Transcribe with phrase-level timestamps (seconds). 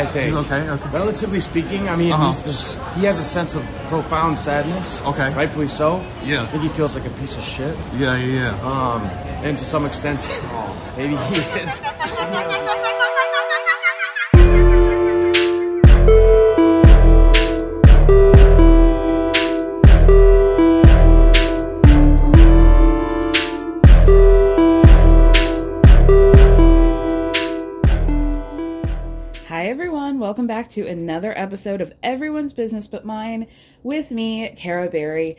[0.00, 0.26] I think.
[0.26, 0.90] He's okay, okay.
[0.92, 2.26] Relatively speaking, I mean, Uh-huh.
[2.26, 5.00] he's just, he has a sense of profound sadness.
[5.02, 5.32] Okay.
[5.34, 6.04] Rightfully so.
[6.24, 6.42] Yeah.
[6.42, 7.76] I think he feels like a piece of shit.
[7.98, 8.70] Yeah, yeah, yeah.
[8.70, 9.02] Um,
[9.44, 10.26] and to some extent,
[10.96, 11.80] maybe he is.
[30.06, 30.20] everyone.
[30.20, 33.48] Welcome back to another episode of Everyone's Business But Mine
[33.82, 35.36] with me, Kara Berry.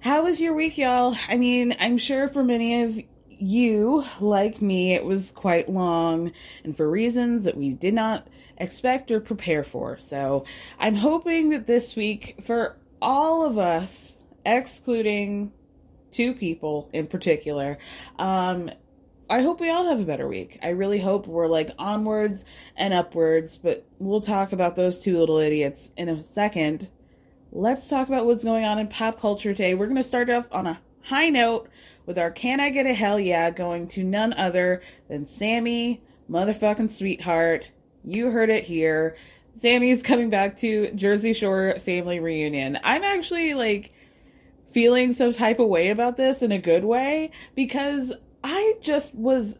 [0.00, 1.16] How was your week, y'all?
[1.30, 6.32] I mean, I'm sure for many of you, like me, it was quite long
[6.62, 9.98] and for reasons that we did not expect or prepare for.
[9.98, 10.44] So
[10.78, 14.14] I'm hoping that this week, for all of us,
[14.44, 15.52] excluding
[16.10, 17.78] two people in particular,
[18.18, 18.68] um,
[19.30, 20.58] I hope we all have a better week.
[20.60, 22.44] I really hope we're like onwards
[22.76, 26.88] and upwards, but we'll talk about those two little idiots in a second.
[27.52, 29.74] Let's talk about what's going on in pop culture today.
[29.74, 31.68] We're going to start off on a high note
[32.06, 36.90] with our Can I Get a Hell Yeah going to none other than Sammy, motherfucking
[36.90, 37.70] sweetheart.
[38.04, 39.16] You heard it here.
[39.54, 42.78] Sammy's coming back to Jersey Shore family reunion.
[42.82, 43.92] I'm actually like
[44.66, 48.12] feeling some type of way about this in a good way because
[48.42, 49.58] I just was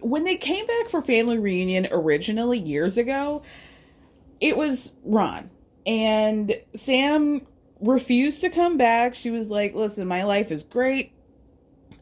[0.00, 3.42] when they came back for family reunion originally years ago,
[4.40, 5.50] it was Ron
[5.86, 7.46] and Sam
[7.80, 9.14] refused to come back.
[9.14, 11.12] She was like, "Listen, my life is great.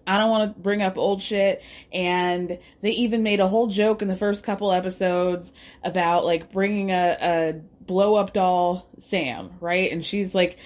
[0.06, 1.62] I don't want to bring up old shit."
[1.92, 5.52] And they even made a whole joke in the first couple episodes
[5.84, 9.90] about like bringing a, a blow up doll Sam, right?
[9.90, 10.58] And she's like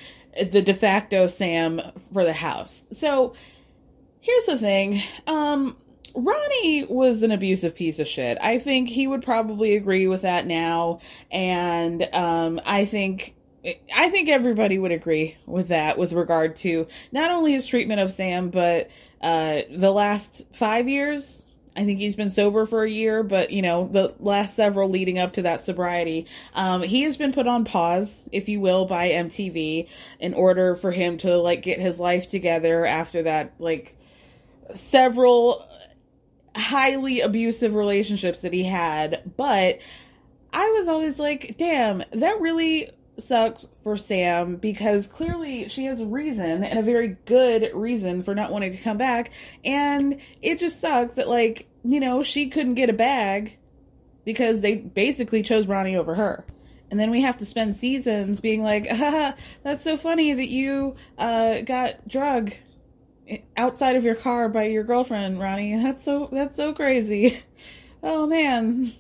[0.51, 1.81] the de facto Sam
[2.13, 2.85] for the house.
[2.93, 3.35] So
[4.21, 5.03] here's the thing.
[5.27, 5.77] Um,
[6.15, 8.39] Ronnie was an abusive piece of shit.
[8.41, 11.01] I think he would probably agree with that now,
[11.31, 13.35] and um, I think
[13.95, 18.11] I think everybody would agree with that with regard to not only his treatment of
[18.11, 21.43] Sam, but uh, the last five years.
[21.77, 25.21] I think he's been sober for a year, but you know the last several leading
[25.21, 29.11] up to that sobriety, um, he has been put on pause, if you will, by
[29.11, 29.89] MTV
[30.19, 33.97] in order for him to like get his life together after that like
[34.75, 35.67] several
[36.57, 39.81] highly abusive relationships that he had, but
[40.53, 46.07] I was always like, damn, that really sucks for Sam because clearly she has a
[46.07, 49.31] reason and a very good reason for not wanting to come back.
[49.65, 53.59] And it just sucks that, like, you know, she couldn't get a bag
[54.25, 56.45] because they basically chose Ronnie over her.
[56.91, 58.89] And then we have to spend seasons being like,
[59.63, 62.53] that's so funny that you uh, got drug
[63.57, 65.77] outside of your car by your girlfriend, Ronnie.
[65.83, 67.39] That's so that's so crazy.
[68.03, 68.95] Oh man.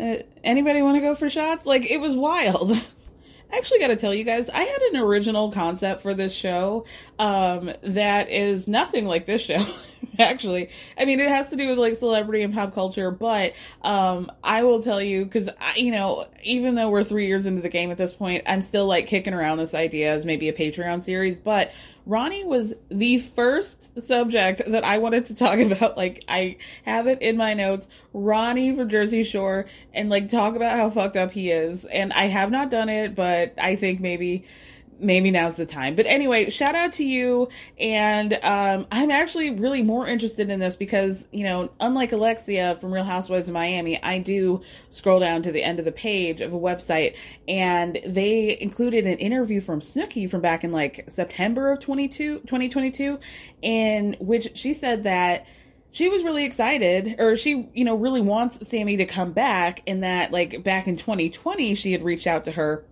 [0.00, 1.66] Uh, anybody want to go for shots?
[1.66, 2.72] Like it was wild.
[3.52, 6.86] I actually got to tell you guys, I had an original concept for this show
[7.18, 9.62] um, that is nothing like this show.
[10.18, 10.70] actually.
[10.98, 14.62] I mean, it has to do with like celebrity and pop culture, but um, I
[14.62, 17.98] will tell you because you know, even though we're three years into the game at
[17.98, 21.38] this point, I'm still like kicking around this idea as maybe a Patreon series.
[21.38, 21.72] But
[22.04, 25.96] Ronnie was the first subject that I wanted to talk about.
[25.96, 27.88] Like, I have it in my notes.
[28.12, 31.84] Ronnie from Jersey Shore, and like talk about how fucked up he is.
[31.84, 34.44] And I have not done it, but I think maybe
[35.02, 35.94] maybe now's the time.
[35.94, 37.48] But anyway, shout out to you.
[37.78, 42.92] And um, I'm actually really more interested in this because, you know, unlike Alexia from
[42.92, 46.52] Real Housewives of Miami, I do scroll down to the end of the page of
[46.52, 47.16] a website
[47.48, 53.18] and they included an interview from Snooki from back in like September of 22, 2022,
[53.62, 55.46] in which she said that
[55.90, 60.02] she was really excited or she you know really wants sammy to come back and
[60.02, 62.84] that like back in 2020 she had reached out to her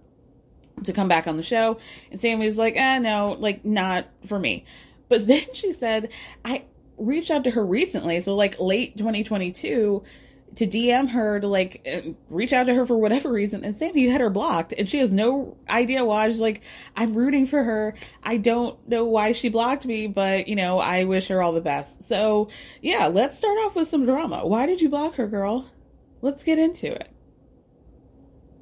[0.85, 1.79] to come back on the show.
[2.11, 4.65] And Sammy was like, eh, no, like not for me.
[5.09, 6.11] But then she said,
[6.45, 6.65] I
[6.97, 10.03] reached out to her recently, so like late 2022,
[10.57, 13.65] to DM her to like uh, reach out to her for whatever reason.
[13.65, 16.29] And Sammy had her blocked, and she has no idea why.
[16.29, 16.63] She's like,
[16.97, 17.95] I'm rooting for her.
[18.23, 21.61] I don't know why she blocked me, but you know, I wish her all the
[21.61, 22.05] best.
[22.05, 22.49] So
[22.83, 24.47] yeah, let's start off with some drama.
[24.47, 25.71] Why did you block her, girl?
[26.21, 27.11] Let's get into it.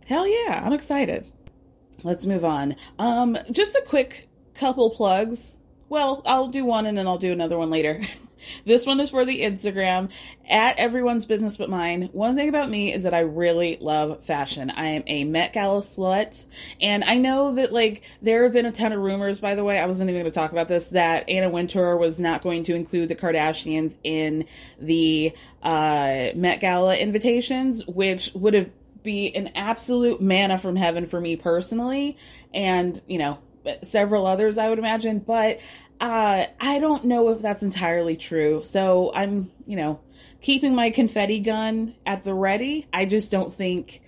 [0.06, 1.26] Hell yeah, I'm excited
[2.02, 2.76] let's move on.
[2.98, 5.58] Um, just a quick couple plugs.
[5.88, 8.02] Well, I'll do one and then I'll do another one later.
[8.64, 10.10] this one is for the Instagram
[10.48, 12.10] at everyone's business but mine.
[12.12, 14.70] One thing about me is that I really love fashion.
[14.70, 16.46] I am a Met Gala slut.
[16.80, 19.78] And I know that, like, there have been a ton of rumors, by the way.
[19.78, 22.74] I wasn't even going to talk about this, that Anna Wintour was not going to
[22.74, 24.44] include the Kardashians in
[24.78, 28.70] the uh, Met Gala invitations, which would have
[29.08, 32.18] be an absolute manna from heaven for me personally,
[32.52, 33.38] and you know,
[33.82, 35.20] several others I would imagine.
[35.20, 35.60] But
[35.98, 38.62] uh, I don't know if that's entirely true.
[38.64, 40.00] So I'm, you know,
[40.42, 42.86] keeping my confetti gun at the ready.
[42.92, 44.02] I just don't think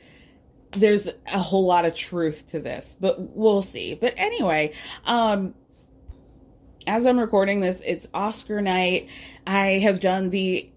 [0.72, 3.94] there's a whole lot of truth to this, but we'll see.
[3.94, 4.74] But anyway,
[5.06, 5.54] um,
[6.86, 9.08] as I'm recording this, it's Oscar night.
[9.46, 10.69] I have done the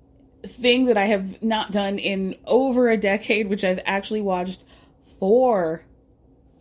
[0.45, 4.63] thing that I have not done in over a decade, which I've actually watched
[5.19, 5.83] four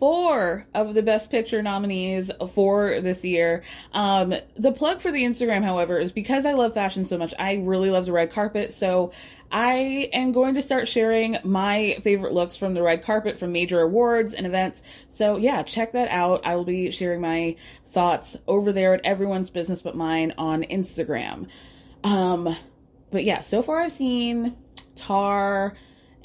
[0.02, 3.62] four of the best picture nominees for this year.
[3.92, 7.32] Um, the plug for the Instagram, however, is because I love fashion so much.
[7.38, 8.72] I really love the red carpet.
[8.72, 9.12] So
[9.52, 13.80] I am going to start sharing my favorite looks from the red carpet from major
[13.80, 14.82] awards and events.
[15.06, 16.44] So yeah, check that out.
[16.44, 17.54] I will be sharing my
[17.86, 21.46] thoughts over there at everyone's business but mine on Instagram.
[22.02, 22.56] Um,
[23.12, 24.56] but yeah, so far I've seen
[24.96, 25.74] Tar,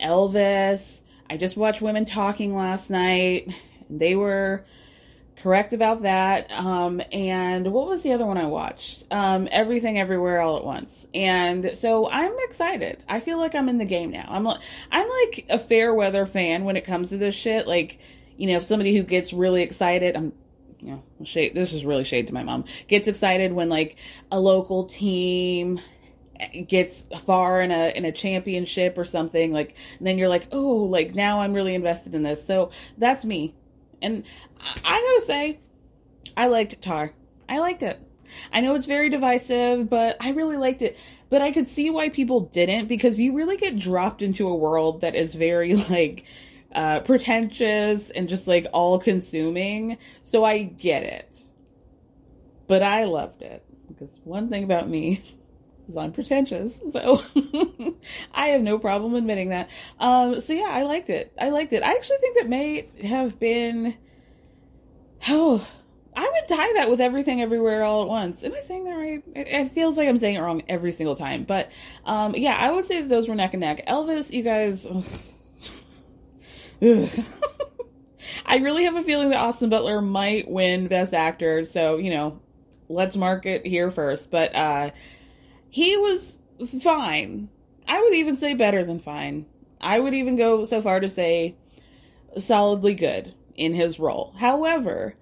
[0.01, 1.01] Elvis.
[1.29, 3.53] I just watched Women Talking last night.
[3.89, 4.65] They were
[5.37, 6.51] correct about that.
[6.51, 9.03] Um, and what was the other one I watched?
[9.11, 11.05] Um, Everything Everywhere All at Once.
[11.13, 13.03] And so I'm excited.
[13.07, 14.25] I feel like I'm in the game now.
[14.29, 14.61] I'm like,
[14.91, 17.67] I'm like a fair weather fan when it comes to this shit.
[17.67, 17.99] Like,
[18.37, 20.33] you know, if somebody who gets really excited, I'm
[20.79, 23.95] you know, shade, this is really shade to my mom, gets excited when like
[24.31, 25.79] a local team
[26.67, 31.15] gets far in a in a championship or something like then you're like oh like
[31.15, 32.45] now i'm really invested in this.
[32.45, 33.55] So that's me.
[34.01, 34.23] And
[34.83, 35.59] i gotta say
[36.35, 37.13] i liked tar.
[37.49, 37.99] I liked it.
[38.51, 40.97] I know it's very divisive but i really liked it.
[41.29, 45.01] But i could see why people didn't because you really get dropped into a world
[45.01, 46.25] that is very like
[46.75, 51.43] uh pretentious and just like all consuming so i get it.
[52.67, 53.63] But i loved it.
[53.87, 55.23] Because one thing about me
[55.87, 56.81] because I'm pretentious.
[56.91, 57.21] So
[58.33, 59.69] I have no problem admitting that.
[59.99, 61.31] Um, so yeah, I liked it.
[61.39, 61.81] I liked it.
[61.81, 63.95] I actually think that may have been.
[65.29, 65.65] Oh,
[66.13, 68.43] I would tie that with everything everywhere all at once.
[68.43, 69.23] Am I saying that right?
[69.33, 71.45] It, feels like I'm saying it wrong every single time.
[71.45, 71.71] But
[72.05, 73.87] um, yeah, I would say that those were neck and neck.
[73.87, 74.85] Elvis, you guys.
[78.45, 81.65] I really have a feeling that Austin Butler might win Best Actor.
[81.65, 82.41] So, you know,
[82.89, 84.29] let's mark it here first.
[84.29, 84.91] But uh,
[85.69, 86.39] he was
[86.81, 87.49] fine.
[87.87, 89.45] I would even say better than fine.
[89.79, 91.55] I would even go so far to say
[92.37, 94.33] solidly good in his role.
[94.37, 95.15] However,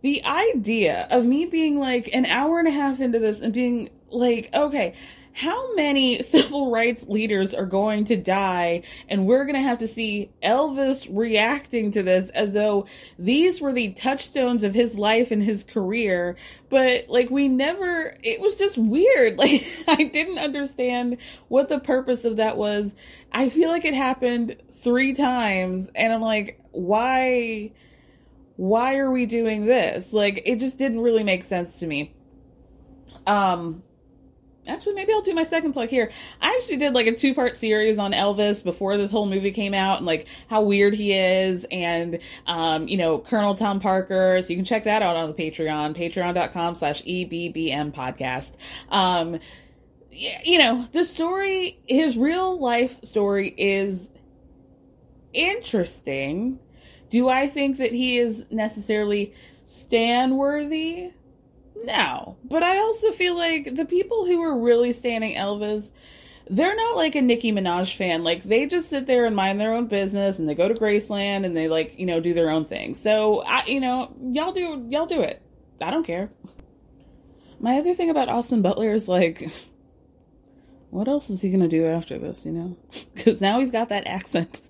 [0.00, 3.90] the idea of me being like an hour and a half into this and being
[4.10, 4.94] like, okay,
[5.32, 8.82] how many civil rights leaders are going to die?
[9.08, 12.86] And we're going to have to see Elvis reacting to this as though
[13.18, 16.36] these were the touchstones of his life and his career.
[16.68, 19.38] But like we never it was just weird.
[19.42, 21.16] Like I didn't understand
[21.48, 22.94] what the purpose of that was.
[23.32, 27.72] I feel like it happened 3 times and I'm like why
[28.56, 30.12] why are we doing this?
[30.12, 32.14] Like it just didn't really make sense to me.
[33.26, 33.82] Um
[34.66, 36.10] actually maybe I'll do my second plug here.
[36.40, 39.74] I actually did like a two part series on Elvis before this whole movie came
[39.74, 44.40] out and like how weird he is and um, you know, Colonel Tom Parker.
[44.42, 48.52] So you can check that out on the Patreon, patreon.com slash EBBM podcast.
[48.90, 49.38] Um
[50.14, 54.10] you know, the story, his real life story is
[55.32, 56.58] interesting.
[57.10, 61.12] Do I think that he is necessarily Stan worthy?
[61.84, 62.36] No.
[62.44, 65.90] But I also feel like the people who are really standing Elvis,
[66.48, 68.24] they're not like a Nicki Minaj fan.
[68.24, 71.44] Like they just sit there and mind their own business and they go to Graceland
[71.44, 72.94] and they like, you know, do their own thing.
[72.94, 75.42] So I you know, y'all do y'all do it.
[75.80, 76.30] I don't care.
[77.60, 79.50] My other thing about Austin Butler is like
[80.90, 82.76] what else is he gonna do after this, you know?
[83.14, 84.62] Because now he's got that accent.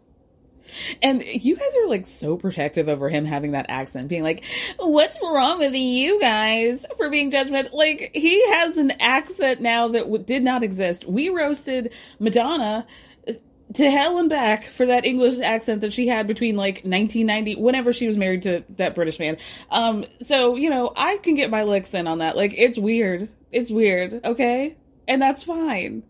[1.03, 4.45] And you guys are like so protective over him having that accent, being like,
[4.79, 7.73] what's wrong with you guys for being judgment?
[7.73, 11.07] Like, he has an accent now that w- did not exist.
[11.07, 12.87] We roasted Madonna
[13.29, 13.33] uh,
[13.75, 17.93] to hell and back for that English accent that she had between like 1990, whenever
[17.93, 19.37] she was married to that British man.
[19.71, 22.37] Um, so, you know, I can get my licks in on that.
[22.37, 23.29] Like, it's weird.
[23.51, 24.77] It's weird, okay?
[25.09, 26.05] And that's fine.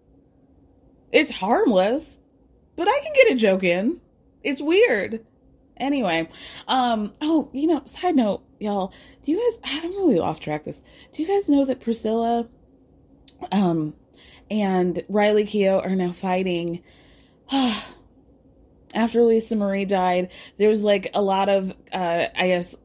[1.13, 2.21] It's harmless,
[2.77, 4.01] but I can get a joke in.
[4.45, 5.25] It's weird.
[5.77, 6.29] Anyway,
[6.69, 10.83] um, oh, you know, side note, y'all, do you guys, I'm really off track this.
[11.13, 12.47] Do you guys know that Priscilla,
[13.51, 13.95] um,
[14.51, 16.83] and Riley Keough are now fighting,
[18.95, 22.77] after Lisa Marie died, there was like a lot of, uh, I guess,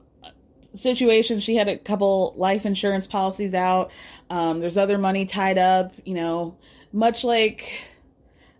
[0.73, 1.43] situations.
[1.43, 3.91] She had a couple life insurance policies out.
[4.29, 6.57] Um, there's other money tied up, you know,
[6.93, 7.89] much like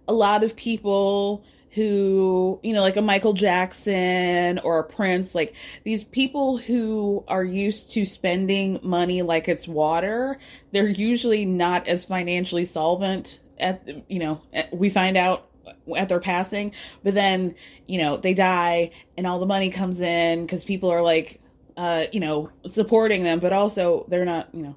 [0.07, 1.43] a lot of people
[1.77, 5.53] who, you know, like a Michael Jackson or a Prince, like
[5.83, 10.39] these people who are used to spending money like it's water,
[10.71, 14.41] they're usually not as financially solvent at, you know,
[14.71, 15.51] we find out
[15.95, 17.53] at their passing, but then,
[17.85, 21.39] you know, they die and all the money comes in because people are like,
[21.77, 24.75] uh, you know, supporting them, but also they're not, you know,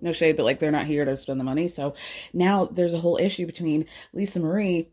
[0.00, 1.68] no shade, but like they're not here to spend the money.
[1.68, 1.94] So
[2.32, 4.88] now there's a whole issue between Lisa Marie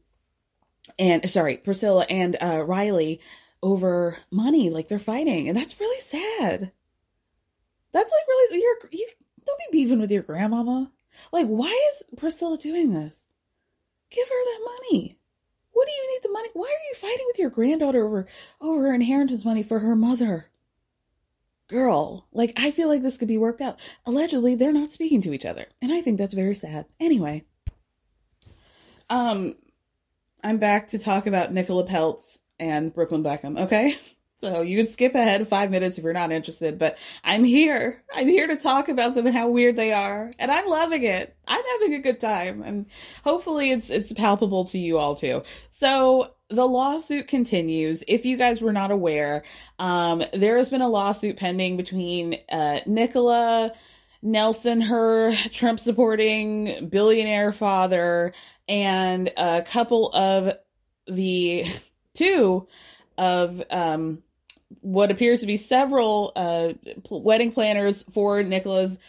[0.97, 3.21] and sorry, Priscilla and uh, Riley
[3.61, 4.69] over money.
[4.69, 6.71] Like they're fighting, and that's really sad.
[7.91, 9.07] That's like really you're you
[9.45, 10.91] don't be beefing with your grandmama.
[11.31, 13.31] Like, why is Priscilla doing this?
[14.09, 15.17] Give her that money.
[15.71, 16.49] What do you need the money?
[16.53, 18.27] Why are you fighting with your granddaughter over
[18.61, 20.49] over her inheritance money for her mother?
[21.67, 23.79] Girl, like I feel like this could be worked out.
[24.05, 26.85] Allegedly, they're not speaking to each other, and I think that's very sad.
[26.99, 27.43] Anyway,
[29.09, 29.55] um,
[30.43, 33.97] I'm back to talk about Nicola Peltz and Brooklyn Beckham, okay?
[34.39, 38.03] So you can skip ahead five minutes if you're not interested, but I'm here.
[38.13, 40.31] I'm here to talk about them and how weird they are.
[40.37, 41.35] And I'm loving it.
[41.47, 42.61] I'm having a good time.
[42.61, 42.85] And
[43.23, 45.41] hopefully it's it's palpable to you all too.
[45.71, 48.03] So the lawsuit continues.
[48.07, 49.43] If you guys were not aware,
[49.79, 53.73] um, there has been a lawsuit pending between uh, Nicola
[54.21, 58.33] Nelson, her Trump supporting billionaire father,
[58.67, 60.53] and a couple of
[61.07, 61.65] the
[62.13, 62.67] two
[63.17, 64.23] of um,
[64.81, 66.73] what appears to be several uh,
[67.09, 68.99] wedding planners for Nicola's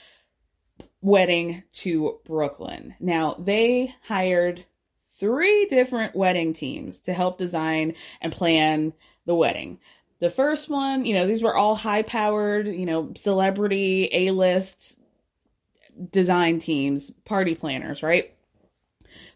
[1.00, 2.94] wedding to Brooklyn.
[3.00, 4.64] Now, they hired
[5.18, 8.92] three different wedding teams to help design and plan
[9.26, 9.78] the wedding.
[10.20, 14.98] The first one, you know, these were all high powered, you know, celebrity, A list
[16.10, 18.32] design teams, party planners, right?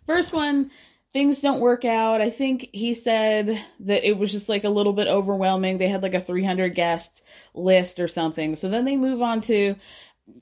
[0.06, 0.70] First one,
[1.12, 2.20] things don't work out.
[2.20, 5.78] I think he said that it was just like a little bit overwhelming.
[5.78, 7.22] They had like a 300 guest
[7.54, 8.56] list or something.
[8.56, 9.76] So then they move on to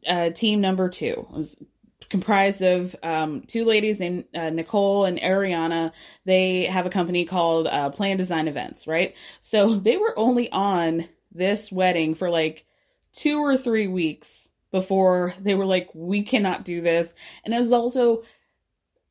[0.06, 1.26] uh, team number two.
[1.30, 1.62] It was
[2.08, 5.92] comprised of um, two ladies named uh, Nicole and Ariana.
[6.24, 9.14] They have a company called uh, Plan Design Events, right?
[9.40, 12.64] So they were only on this wedding for like
[13.12, 17.12] two or three weeks before they were like, we cannot do this.
[17.44, 18.22] And it was also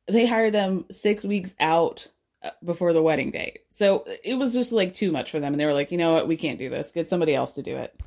[0.10, 2.08] they hired them six weeks out
[2.44, 3.60] uh, before the wedding date.
[3.72, 5.54] So it was just like too much for them.
[5.54, 6.28] And they were like, you know what?
[6.28, 6.92] We can't do this.
[6.92, 8.00] Get somebody else to do it.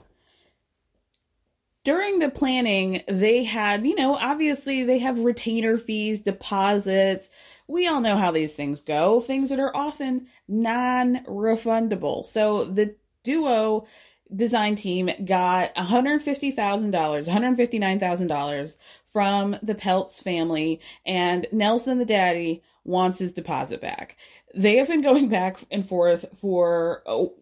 [1.85, 7.28] During the planning, they had, you know, obviously they have retainer fees, deposits.
[7.66, 12.25] We all know how these things go, things that are often non refundable.
[12.25, 12.94] So the
[13.25, 13.87] duo
[14.34, 23.32] design team got $150,000, $159,000 from the Peltz family, and Nelson, the daddy, wants his
[23.32, 24.16] deposit back.
[24.54, 27.34] They have been going back and forth for oh,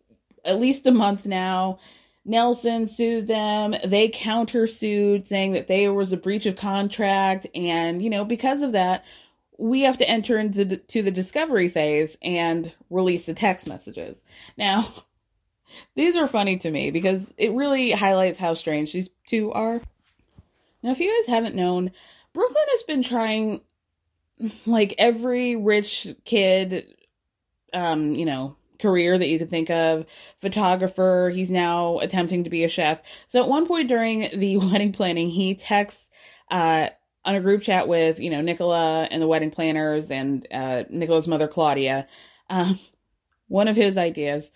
[0.44, 1.78] at least a month now.
[2.24, 3.74] Nelson sued them.
[3.84, 8.72] They countersued, saying that there was a breach of contract, and you know because of
[8.72, 9.04] that,
[9.58, 14.20] we have to enter into the, to the discovery phase and release the text messages.
[14.56, 15.04] Now,
[15.94, 19.80] these are funny to me because it really highlights how strange these two are.
[20.82, 21.90] Now, if you guys haven't known,
[22.32, 23.60] Brooklyn has been trying,
[24.66, 26.94] like every rich kid,
[27.72, 30.06] um, you know, career that you could think of.
[30.38, 33.02] Photographer, he's now attempting to be a chef.
[33.26, 36.10] So at one point during the wedding planning, he texts
[36.50, 36.88] uh,
[37.24, 41.28] on a group chat with, you know, Nicola and the wedding planners and uh, Nicola's
[41.28, 42.06] mother, Claudia.
[42.48, 42.78] Um,
[43.48, 44.52] one of his ideas,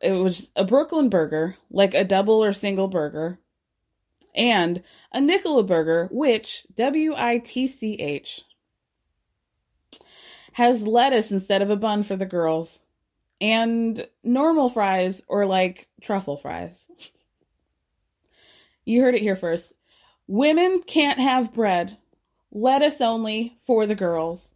[0.00, 3.38] it was a Brooklyn burger, like a double or single burger,
[4.34, 4.82] and
[5.12, 8.42] a Nicola burger, which W I T C H
[10.52, 12.82] has lettuce instead of a bun for the girls,
[13.40, 16.90] and normal fries or like truffle fries.
[18.84, 19.72] You heard it here first.
[20.26, 21.96] Women can't have bread.
[22.50, 24.52] Lettuce only for the girls.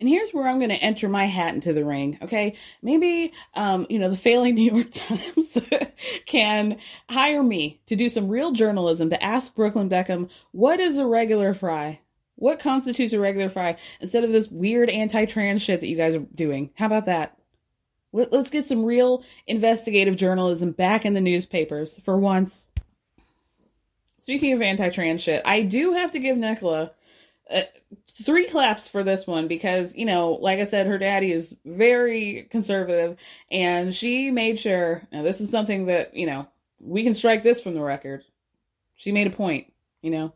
[0.00, 2.56] And here's where I'm going to enter my hat into the ring, okay?
[2.82, 5.58] Maybe, um, you know, the failing New York Times
[6.26, 6.78] can
[7.10, 11.52] hire me to do some real journalism to ask Brooklyn Beckham, what is a regular
[11.52, 12.00] fry?
[12.36, 13.76] What constitutes a regular fry?
[14.00, 16.70] Instead of this weird anti trans shit that you guys are doing.
[16.74, 17.36] How about that?
[18.12, 22.66] Let, us get some real investigative journalism back in the newspapers for once.
[24.18, 26.92] Speaking of anti trans shit, I do have to give Nicola
[27.52, 27.62] uh,
[28.08, 32.46] three claps for this one because you know like i said her daddy is very
[32.50, 33.16] conservative
[33.50, 36.46] and she made sure now this is something that you know
[36.80, 38.24] we can strike this from the record.
[38.96, 40.32] She made a point you know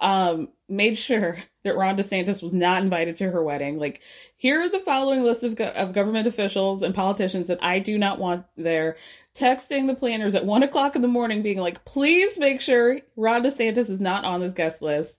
[0.00, 3.78] um made sure that ron desantis was not invited to her wedding.
[3.78, 4.00] Like
[4.36, 7.98] here are the following list of, go- of government officials and politicians that i do
[7.98, 8.96] not want there.
[9.34, 13.42] Texting the planners at one o'clock in the morning being like please make sure ron
[13.42, 15.18] desantis is not on this guest list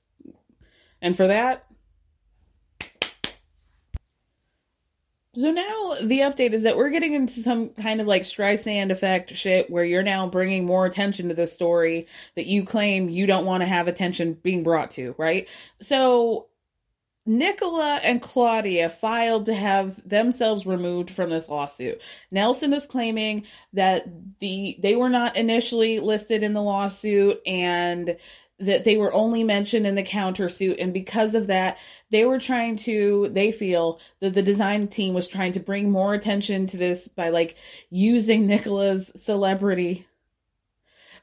[1.01, 1.65] and for that,
[5.35, 9.35] so now the update is that we're getting into some kind of like Streisand effect
[9.35, 13.45] shit where you're now bringing more attention to this story that you claim you don't
[13.45, 15.47] want to have attention being brought to, right?
[15.81, 16.47] So
[17.25, 22.01] Nicola and Claudia filed to have themselves removed from this lawsuit.
[22.31, 24.07] Nelson is claiming that
[24.39, 28.17] the they were not initially listed in the lawsuit and
[28.59, 31.77] that they were only mentioned in the countersuit and because of that
[32.09, 36.13] they were trying to they feel that the design team was trying to bring more
[36.13, 37.55] attention to this by like
[37.89, 40.05] using nicola's celebrity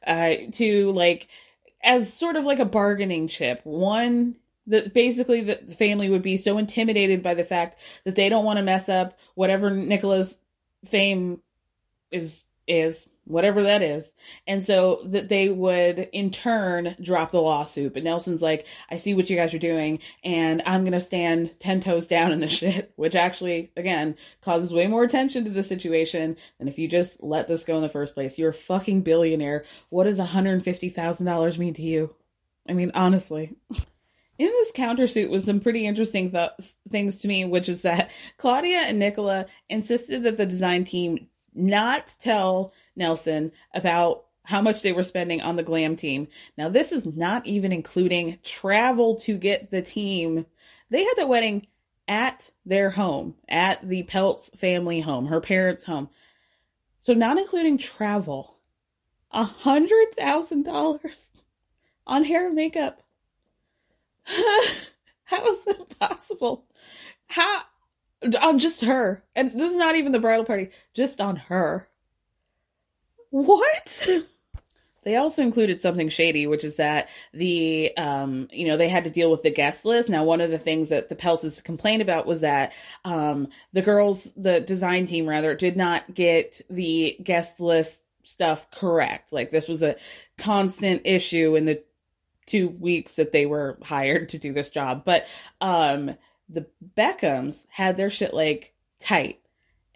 [0.07, 1.29] uh to like
[1.87, 3.61] as sort of like a bargaining chip.
[3.65, 8.45] One that basically the family would be so intimidated by the fact that they don't
[8.45, 10.37] want to mess up whatever nicola's
[10.85, 11.41] fame
[12.11, 14.15] is is whatever that is.
[14.47, 17.93] And so that they would in turn drop the lawsuit.
[17.93, 21.51] But Nelson's like, I see what you guys are doing and I'm going to stand
[21.59, 25.63] 10 toes down in this shit, which actually, again, causes way more attention to the
[25.63, 28.39] situation than if you just let this go in the first place.
[28.39, 29.65] You're a fucking billionaire.
[29.91, 32.15] What does $150,000 mean to you?
[32.69, 33.57] I mean, honestly.
[34.39, 36.51] In this countersuit was some pretty interesting th-
[36.91, 42.15] things to me, which is that Claudia and Nicola insisted that the design team not
[42.21, 46.29] tell Nelson about how much they were spending on the glam team.
[46.57, 50.47] Now, this is not even including travel to get the team.
[50.89, 51.67] They had the wedding
[52.07, 56.09] at their home, at the Peltz family home, her parents' home.
[57.01, 58.57] So, not including travel,
[59.33, 61.31] a hundred thousand dollars
[62.07, 63.03] on hair and makeup.
[64.25, 66.67] How is that possible?
[67.27, 67.63] How
[68.43, 69.25] on just her?
[69.35, 71.89] And this is not even the bridal party, just on her.
[73.37, 74.09] What?
[75.03, 79.11] They also included something shady, which is that the, um, you know, they had to
[79.11, 80.09] deal with the guest list.
[80.09, 82.73] Now, one of the things that the Peltzes complained about was that
[83.05, 89.33] um, the girls, the design team rather, did not get the guest list stuff correct.
[89.33, 89.95] Like this was a
[90.39, 91.85] constant issue in the
[92.45, 95.05] two weeks that they were hired to do this job.
[95.05, 95.25] But
[95.61, 96.17] um,
[96.49, 99.39] the Beckhams had their shit like tight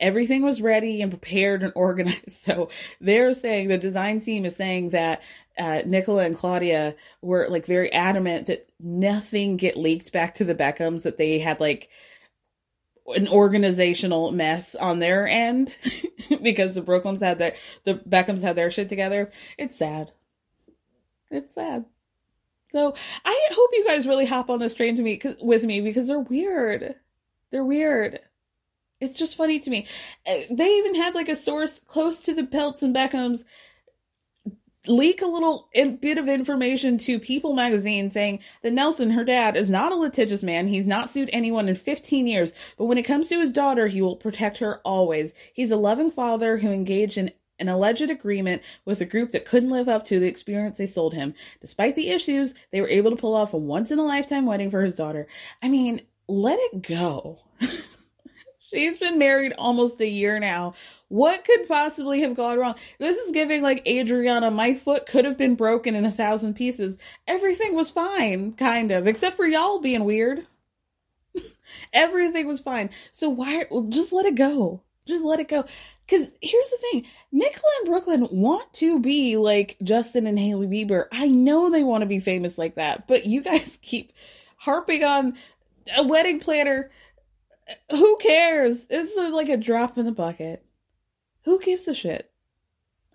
[0.01, 2.33] everything was ready and prepared and organized.
[2.33, 5.23] So they're saying the design team is saying that
[5.59, 10.55] uh, Nicola and Claudia were like very adamant that nothing get leaked back to the
[10.55, 11.89] Beckhams, that they had like
[13.09, 15.75] an organizational mess on their end
[16.43, 19.31] because the Brooklyns had their, the Beckhams had their shit together.
[19.59, 20.13] It's sad.
[21.31, 21.85] It's sad.
[22.71, 26.07] So I hope you guys really hop on this train to me with me because
[26.07, 26.95] they're weird.
[27.51, 28.21] They're weird.
[29.01, 29.87] It's just funny to me.
[30.27, 33.45] Uh, they even had like a source close to the Peltz and Beckhams
[34.87, 39.69] leak a little bit of information to People magazine saying that Nelson, her dad, is
[39.69, 40.67] not a litigious man.
[40.67, 44.01] He's not sued anyone in 15 years, but when it comes to his daughter, he
[44.01, 45.35] will protect her always.
[45.53, 49.69] He's a loving father who engaged in an alleged agreement with a group that couldn't
[49.69, 51.35] live up to the experience they sold him.
[51.61, 54.71] Despite the issues, they were able to pull off a once in a lifetime wedding
[54.71, 55.27] for his daughter.
[55.63, 57.41] I mean, let it go.
[58.73, 60.75] She's been married almost a year now.
[61.09, 62.77] What could possibly have gone wrong?
[62.99, 66.97] This is giving like Adriana, my foot could have been broken in a thousand pieces.
[67.27, 70.47] Everything was fine, kind of, except for y'all being weird.
[71.93, 72.91] Everything was fine.
[73.11, 74.83] So why just let it go?
[75.07, 75.65] Just let it go.
[76.09, 81.07] Cause here's the thing, Nicola and Brooklyn want to be like Justin and Hailey Bieber.
[81.13, 84.13] I know they want to be famous like that, but you guys keep
[84.57, 85.37] harping on
[85.97, 86.91] a wedding planner.
[87.91, 88.87] Who cares?
[88.91, 90.65] It's like a drop in the bucket.
[91.45, 92.31] Who gives a shit?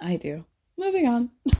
[0.01, 0.45] I do.
[0.77, 1.31] Moving on.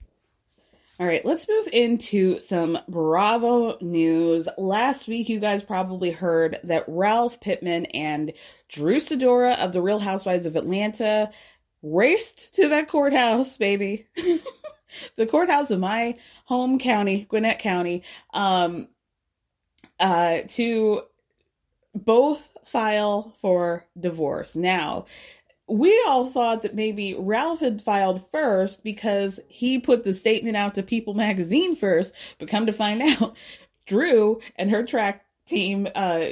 [0.98, 4.48] All right, let's move into some Bravo news.
[4.58, 8.32] Last week, you guys probably heard that Ralph Pittman and
[8.70, 11.32] Drew Sidora of The Real Housewives of Atlanta
[11.84, 14.08] raced to that courthouse, baby.
[15.18, 18.04] the courthouse of my home county, Gwinnett County,
[18.34, 18.88] um,
[20.00, 21.02] uh, to
[21.94, 24.56] both file for divorce.
[24.56, 25.06] Now,
[25.68, 30.76] we all thought that maybe Ralph had filed first because he put the statement out
[30.76, 33.36] to People magazine first, but come to find out,
[33.86, 36.30] Drew and her track team uh,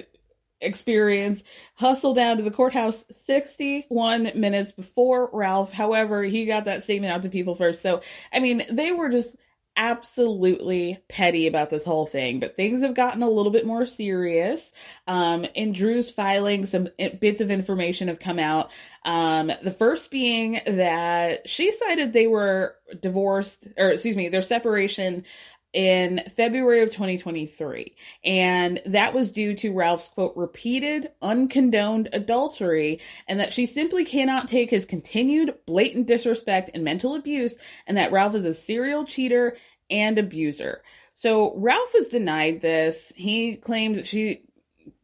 [0.61, 1.43] experience
[1.75, 5.71] hustled down to the courthouse 61 minutes before Ralph.
[5.71, 7.81] However, he got that statement out to people first.
[7.81, 9.35] So, I mean, they were just
[9.75, 14.71] absolutely petty about this whole thing, but things have gotten a little bit more serious.
[15.07, 18.71] Um, in Drew's filing, some bits of information have come out.
[19.03, 25.25] Um, the first being that she cited they were divorced, or excuse me, their separation
[25.73, 27.95] in February of 2023.
[28.23, 34.47] And that was due to Ralph's quote, repeated, uncondoned adultery, and that she simply cannot
[34.47, 37.57] take his continued blatant disrespect and mental abuse,
[37.87, 39.57] and that Ralph is a serial cheater
[39.89, 40.83] and abuser.
[41.15, 43.11] So Ralph has denied this.
[43.15, 44.45] He claims that she,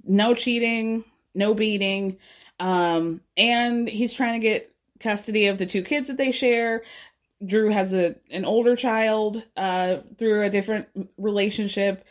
[0.04, 1.04] no cheating,
[1.34, 2.18] no beating,
[2.60, 6.84] um, and he's trying to get custody of the two kids that they share.
[7.46, 12.06] Drew has a an older child uh, through a different relationship.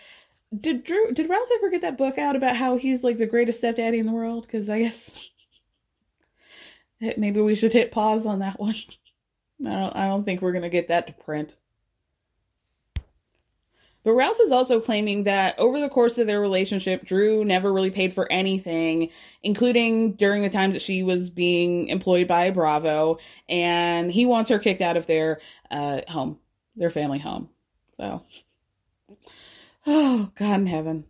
[0.58, 3.58] Did Drew did Ralph ever get that book out about how he's like the greatest
[3.58, 4.46] stepdaddy in the world?
[4.46, 5.28] Because I guess
[7.16, 8.74] maybe we should hit pause on that one.
[9.66, 11.56] I don't, I don't think we're gonna get that to print.
[14.08, 17.90] But Ralph is also claiming that over the course of their relationship, Drew never really
[17.90, 19.10] paid for anything,
[19.42, 23.18] including during the times that she was being employed by Bravo,
[23.50, 25.40] and he wants her kicked out of their
[25.70, 26.38] uh, home,
[26.74, 27.50] their family home.
[27.98, 28.22] So,
[29.86, 31.04] oh, God in heaven.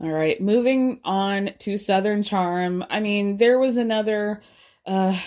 [0.00, 2.86] All right, moving on to Southern Charm.
[2.88, 4.40] I mean, there was another.
[4.86, 5.20] Uh,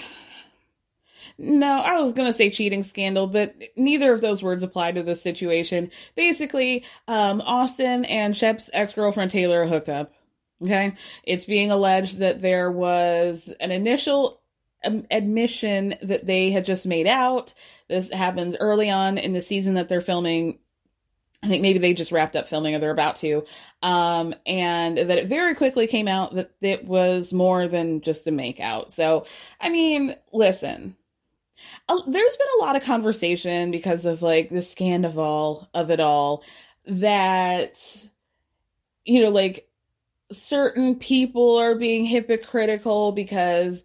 [1.40, 5.22] no, I was gonna say cheating scandal, but neither of those words apply to this
[5.22, 5.92] situation.
[6.16, 10.14] Basically, um, Austin and Shep's ex girlfriend Taylor hooked up.
[10.62, 14.42] Okay, it's being alleged that there was an initial
[14.84, 17.54] um, admission that they had just made out.
[17.88, 20.60] This happens early on in the season that they're filming.
[21.42, 23.46] I think maybe they just wrapped up filming or they're about to.
[23.82, 28.32] Um, and that it very quickly came out that it was more than just a
[28.32, 28.92] make out.
[28.92, 29.26] So,
[29.62, 30.98] I mean, listen,
[31.88, 36.44] there's been a lot of conversation because of like the scandal of it all
[36.86, 38.08] that
[39.06, 39.68] you know like
[40.32, 43.84] certain people are being hypocritical because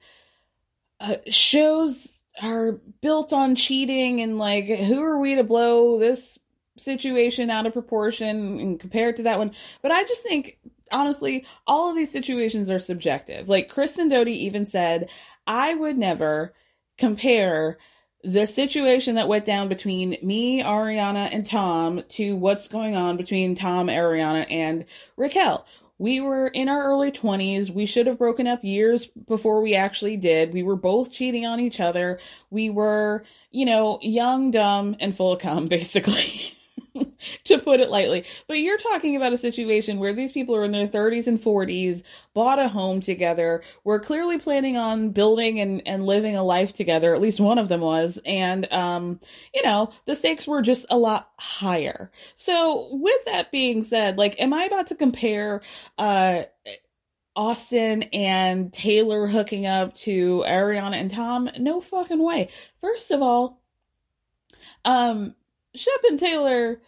[1.00, 6.38] uh, shows are built on cheating and like who are we to blow this
[6.76, 9.52] situation out of proportion and compare it to that one?
[9.80, 10.58] But i just think
[10.92, 13.48] honestly all of these situations are subjective.
[13.48, 15.08] Like kristen doute even said
[15.46, 16.52] i would never
[16.98, 17.78] compare
[18.22, 23.54] the situation that went down between me, Ariana, and Tom to what's going on between
[23.54, 25.66] Tom, Ariana, and Raquel.
[25.98, 27.70] We were in our early 20s.
[27.70, 30.52] We should have broken up years before we actually did.
[30.52, 32.18] We were both cheating on each other.
[32.50, 36.56] We were, you know, young, dumb, and full of cum, basically.
[37.44, 38.24] to put it lightly.
[38.46, 42.02] But you're talking about a situation where these people are in their 30s and 40s,
[42.34, 47.14] bought a home together, were clearly planning on building and, and living a life together.
[47.14, 48.18] At least one of them was.
[48.24, 49.20] And, um,
[49.54, 52.10] you know, the stakes were just a lot higher.
[52.36, 55.62] So with that being said, like, am I about to compare,
[55.98, 56.44] uh,
[57.36, 61.50] Austin and Taylor hooking up to Ariana and Tom?
[61.58, 62.48] No fucking way.
[62.80, 63.60] First of all,
[64.84, 65.34] Um,
[65.74, 66.80] Shep and Taylor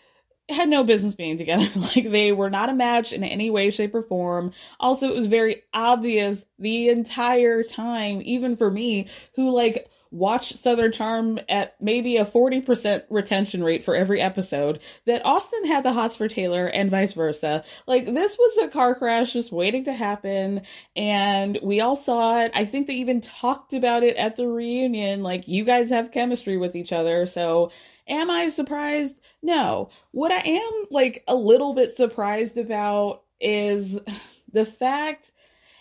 [0.48, 1.66] had no business being together.
[1.96, 4.52] like they were not a match in any way, shape, or form.
[4.78, 10.92] Also, it was very obvious the entire time, even for me, who like watched Southern
[10.92, 16.16] Charm at maybe a 40% retention rate for every episode, that Austin had the hots
[16.16, 17.64] for Taylor and vice versa.
[17.86, 20.62] Like this was a car crash just waiting to happen.
[20.94, 22.52] And we all saw it.
[22.54, 25.22] I think they even talked about it at the reunion.
[25.22, 27.26] Like you guys have chemistry with each other.
[27.26, 27.72] So
[28.08, 29.20] am I surprised?
[29.42, 29.90] No.
[30.12, 34.00] What I am like a little bit surprised about is
[34.52, 35.32] the fact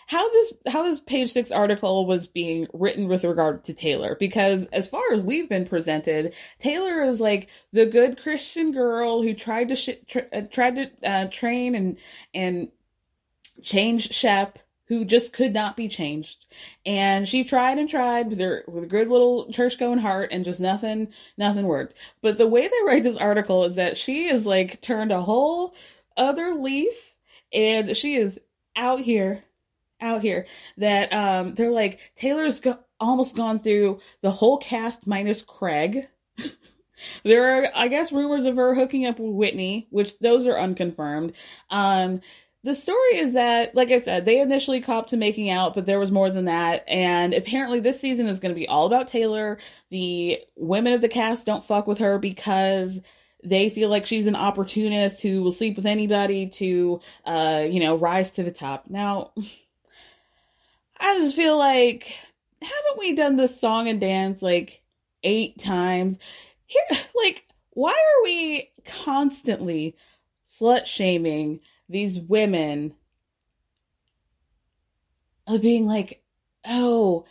[0.06, 4.66] how this how this page six article was being written with regard to Taylor because
[4.66, 9.68] as far as we've been presented, Taylor is like the good Christian girl who tried
[9.70, 11.96] to sh- tra- uh, tried to uh, train and
[12.34, 12.68] and
[13.62, 16.46] change Shep who just could not be changed.
[16.84, 20.44] And she tried and tried with her with a good little church going heart and
[20.44, 21.96] just nothing nothing worked.
[22.22, 25.74] But the way they write this article is that she is like turned a whole
[26.16, 27.14] other leaf
[27.52, 28.40] and she is
[28.76, 29.42] out here
[30.00, 30.46] out here
[30.76, 36.06] that um they're like Taylor's go- almost gone through the whole cast minus Craig.
[37.24, 41.32] there are I guess rumors of her hooking up with Whitney, which those are unconfirmed.
[41.70, 42.20] Um
[42.66, 46.00] the story is that, like I said, they initially copped to making out, but there
[46.00, 46.82] was more than that.
[46.88, 49.58] And apparently, this season is going to be all about Taylor.
[49.90, 53.00] The women of the cast don't fuck with her because
[53.44, 57.94] they feel like she's an opportunist who will sleep with anybody to, uh, you know,
[57.94, 58.86] rise to the top.
[58.90, 59.30] Now,
[60.98, 62.12] I just feel like,
[62.60, 64.82] haven't we done this song and dance like
[65.22, 66.18] eight times?
[66.66, 68.72] Here, like, why are we
[69.04, 69.94] constantly
[70.44, 71.60] slut shaming?
[71.88, 72.94] These women
[75.46, 76.22] of being like,
[76.66, 77.24] oh,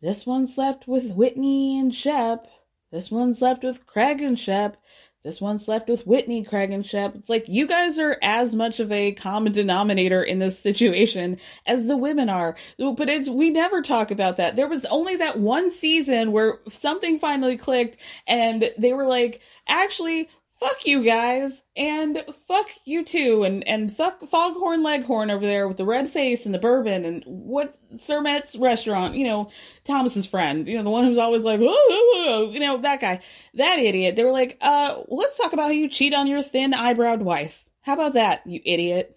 [0.00, 2.46] this one slept with Whitney and Shep.
[2.90, 4.76] This one slept with Craig and Shep.
[5.24, 7.16] This one slept with Whitney, Craig, and Shep.
[7.16, 11.88] It's like you guys are as much of a common denominator in this situation as
[11.88, 12.56] the women are.
[12.78, 14.54] But it's we never talk about that.
[14.54, 17.96] There was only that one season where something finally clicked
[18.28, 24.20] and they were like, actually, fuck you guys and fuck you too and and fuck
[24.26, 28.20] foghorn leghorn over there with the red face and the bourbon and what sir
[28.58, 29.50] restaurant you know
[29.84, 33.20] thomas's friend you know the one who's always like you know that guy
[33.54, 36.72] that idiot they were like uh let's talk about how you cheat on your thin
[36.72, 39.14] eyebrowed wife how about that you idiot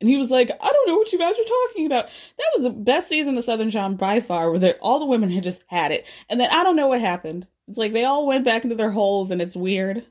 [0.00, 2.06] and he was like, I don't know what you guys are talking about.
[2.36, 5.44] That was the best season of Southern Charm by far, where all the women had
[5.44, 6.04] just had it.
[6.28, 7.46] And then I don't know what happened.
[7.68, 10.04] It's like they all went back into their holes and it's weird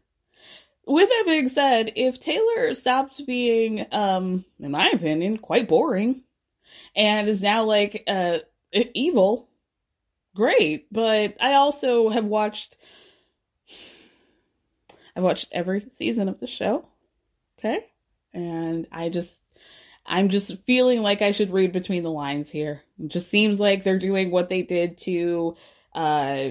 [0.86, 6.24] with that being said, if Taylor stopped being, um, in my opinion, quite boring,
[6.96, 8.40] and is now like uh
[8.74, 9.50] evil,
[10.36, 10.88] great.
[10.92, 12.76] But I also have watched,
[15.16, 16.88] I've watched every season of the show.
[17.60, 17.80] Okay,
[18.34, 19.42] and I just,
[20.06, 22.82] I'm just feeling like I should read between the lines here.
[23.00, 25.56] It just seems like they're doing what they did to,
[25.94, 26.50] uh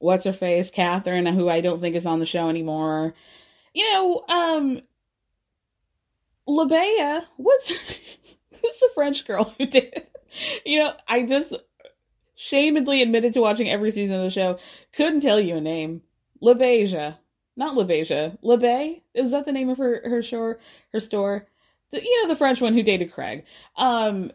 [0.00, 3.14] what's her face, Catherine, who I don't think is on the show anymore.
[3.72, 4.80] You know, um,
[6.48, 7.76] Labea, what's her,
[8.60, 10.08] who's the French girl who did?
[10.64, 11.54] You know, I just
[12.34, 14.58] shamedly admitted to watching every season of the show.
[14.92, 16.02] Couldn't tell you a name.
[16.42, 17.16] LaBeija.
[17.56, 18.38] Not LaBeija.
[18.42, 19.02] LaBe?
[19.14, 20.58] Is that the name of her, her store?
[20.92, 21.46] Her store?
[21.90, 23.44] The, you know, the French one who dated Craig.
[23.76, 24.32] Um,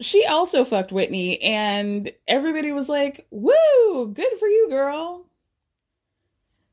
[0.00, 5.24] she also fucked Whitney, and everybody was like, woo, good for you, girl.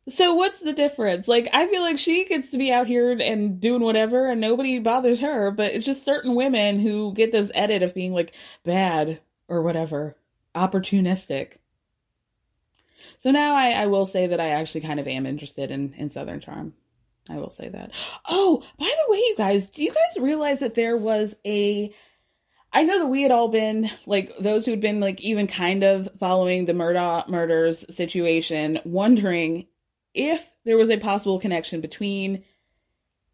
[0.07, 1.27] So what's the difference?
[1.27, 4.77] Like, I feel like she gets to be out here and doing whatever, and nobody
[4.77, 8.33] bothers her, but it's just certain women who get this edit of being like
[8.63, 10.15] bad or whatever,
[10.53, 11.57] opportunistic.
[13.17, 16.11] So now I, I will say that I actually kind of am interested in, in
[16.11, 16.73] Southern Charm.
[17.27, 17.91] I will say that.
[18.29, 21.91] Oh, by the way, you guys, do you guys realize that there was a
[22.75, 26.09] I know that we had all been like those who'd been like even kind of
[26.19, 29.67] following the Murdaugh murders situation, wondering
[30.13, 32.43] if there was a possible connection between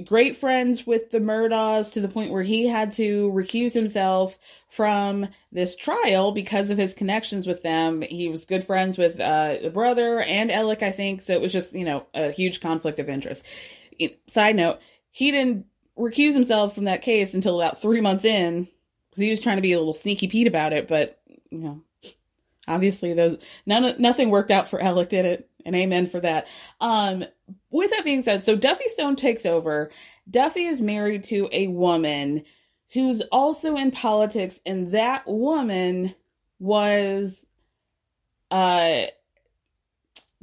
[0.05, 4.38] great friends with the Murdaughs to the point where he had to recuse himself
[4.69, 8.01] from this trial because of his connections with them.
[8.01, 11.21] He was good friends with uh, the brother and Alex, I think.
[11.21, 13.45] So it was just, you know, a huge conflict of interest.
[14.27, 15.67] Side note, he didn't
[15.99, 18.69] recuse himself from that case until about three months in
[19.17, 20.88] he was trying to be a little sneaky Pete about it.
[20.88, 21.83] But, you know,
[22.68, 25.48] obviously those none nothing worked out for Alex, did it?
[25.64, 26.48] And amen for that.
[26.81, 27.25] Um,
[27.70, 29.90] with that being said, so Duffie Stone takes over.
[30.31, 32.44] Duffie is married to a woman
[32.92, 36.14] who's also in politics, and that woman
[36.59, 37.44] was
[38.51, 39.07] uh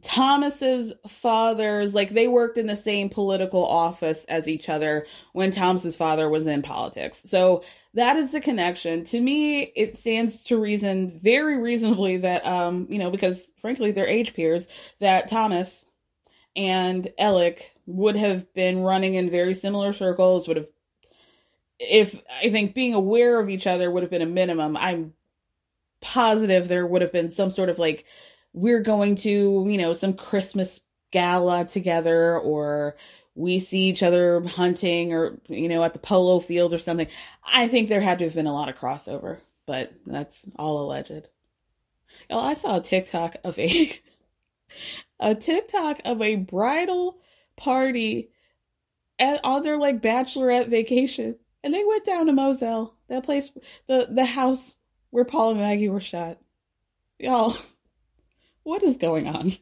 [0.02, 5.98] Thomas's father's like they worked in the same political office as each other when Thomas's
[5.98, 7.22] father was in politics.
[7.26, 9.04] So that is the connection.
[9.06, 14.08] To me, it stands to reason very reasonably that um, you know, because frankly they're
[14.08, 14.68] age peers,
[15.00, 15.86] that Thomas
[16.56, 20.68] and Alex would have been running in very similar circles, would have
[21.80, 24.76] if I think being aware of each other would have been a minimum.
[24.78, 25.14] I'm
[26.02, 28.06] positive there would have been some sort of like
[28.54, 32.96] we're going to, you know, some Christmas gala together or
[33.40, 37.08] we see each other hunting or, you know, at the polo field or something.
[37.46, 41.30] I think there had to have been a lot of crossover, but that's all alleged.
[42.30, 43.92] Oh, I saw a TikTok of a
[45.22, 47.22] a TikTok of a bridal
[47.56, 48.30] party
[49.18, 53.54] at, on their like bachelorette vacation, and they went down to Moselle, that place,
[53.88, 54.76] the the house
[55.12, 56.40] where Paul and Maggie were shot.
[57.18, 57.56] Y'all,
[58.64, 59.54] what is going on?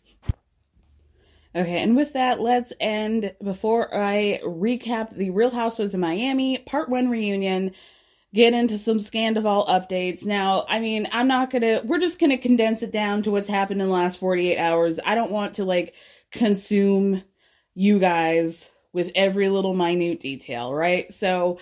[1.55, 6.89] Okay, and with that, let's end before I recap the Real Housewives of Miami Part
[6.89, 7.71] 1 reunion,
[8.33, 10.25] get into some Scandoval updates.
[10.25, 13.81] Now, I mean, I'm not gonna, we're just gonna condense it down to what's happened
[13.81, 14.99] in the last 48 hours.
[15.05, 15.95] I don't want to like
[16.31, 17.23] consume
[17.73, 21.11] you guys with every little minute detail, right?
[21.13, 21.59] So,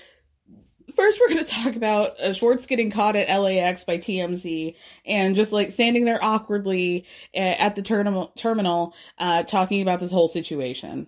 [0.95, 5.35] first we're going to talk about uh, Schwartz getting caught at LAX by TMZ and
[5.35, 7.05] just like standing there awkwardly
[7.35, 11.07] uh, at the terminal, terminal uh, talking about this whole situation.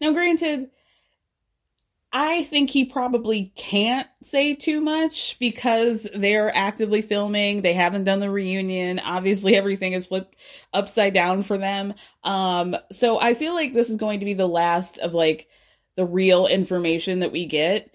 [0.00, 0.70] Now, granted,
[2.12, 7.62] I think he probably can't say too much because they're actively filming.
[7.62, 9.00] They haven't done the reunion.
[9.00, 10.36] Obviously, everything is flipped
[10.72, 11.94] upside down for them.
[12.22, 15.48] Um, so I feel like this is going to be the last of like
[15.96, 17.93] the real information that we get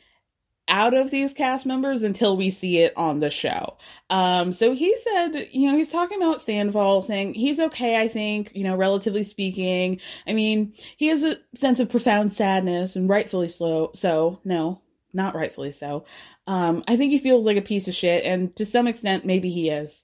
[0.70, 3.78] out of these cast members until we see it on the show.
[4.10, 8.52] Um, so he said, you know, he's talking about Sandoval saying he's okay, I think,
[8.56, 10.00] you know, relatively speaking.
[10.28, 13.92] I mean, he has a sense of profound sadness and rightfully so.
[13.96, 16.06] So, no, not rightfully so.
[16.48, 19.50] Um, I think he feels like a piece of shit, and to some extent, maybe
[19.50, 20.04] he is.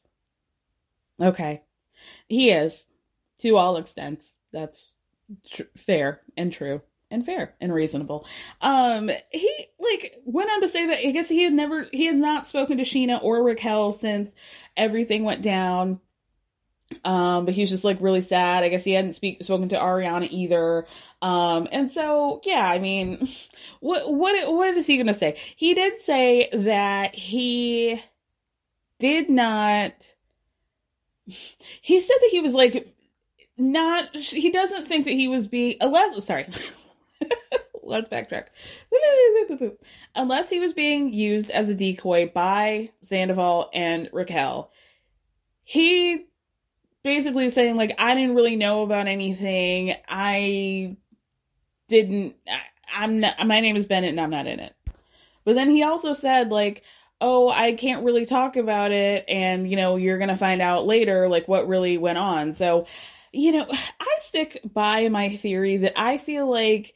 [1.19, 1.63] Okay.
[2.27, 2.85] He is,
[3.39, 4.37] to all extents.
[4.51, 4.91] That's
[5.49, 8.25] tr- fair and true and fair and reasonable.
[8.61, 12.15] Um, he like went on to say that I guess he had never he has
[12.15, 14.33] not spoken to Scheana or Raquel since
[14.75, 15.99] everything went down.
[17.03, 18.63] Um, but he's just like really sad.
[18.63, 20.85] I guess he hadn't speak spoken to Ariana either.
[21.21, 23.27] Um, and so yeah, I mean,
[23.79, 25.37] what what what is he gonna say?
[25.55, 28.01] He did say that he
[28.99, 29.93] did not.
[31.81, 32.95] He said that he was like
[33.57, 34.15] not.
[34.15, 35.77] He doesn't think that he was being.
[35.81, 36.47] Unless sorry.
[37.83, 38.47] Let's backtrack.
[40.15, 44.71] Unless he was being used as a decoy by Sandoval and Raquel,
[45.63, 46.25] he
[47.03, 49.95] basically saying like I didn't really know about anything.
[50.07, 50.97] I
[51.87, 52.35] didn't.
[52.93, 53.45] I, am not.
[53.45, 54.75] My name is Bennett, and I'm not in it.
[55.45, 56.83] But then he also said like,
[57.21, 61.29] "Oh, I can't really talk about it, and you know, you're gonna find out later
[61.29, 62.87] like what really went on." So,
[63.31, 63.65] you know,
[63.99, 66.95] I stick by my theory that I feel like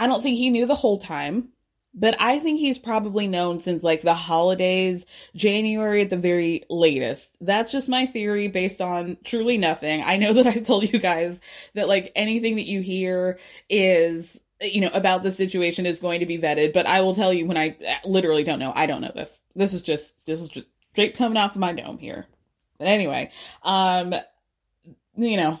[0.00, 1.50] I don't think he knew the whole time,
[1.92, 5.04] but I think he's probably known since like the holidays,
[5.36, 7.36] January at the very latest.
[7.38, 10.02] That's just my theory based on truly nothing.
[10.02, 11.38] I know that I've told you guys
[11.74, 16.26] that like anything that you hear is you know about the situation is going to
[16.26, 17.74] be vetted but i will tell you when i
[18.04, 21.38] literally don't know i don't know this this is just this is just straight coming
[21.38, 22.26] off of my dome here
[22.76, 23.30] but anyway
[23.62, 24.12] um
[25.16, 25.58] you know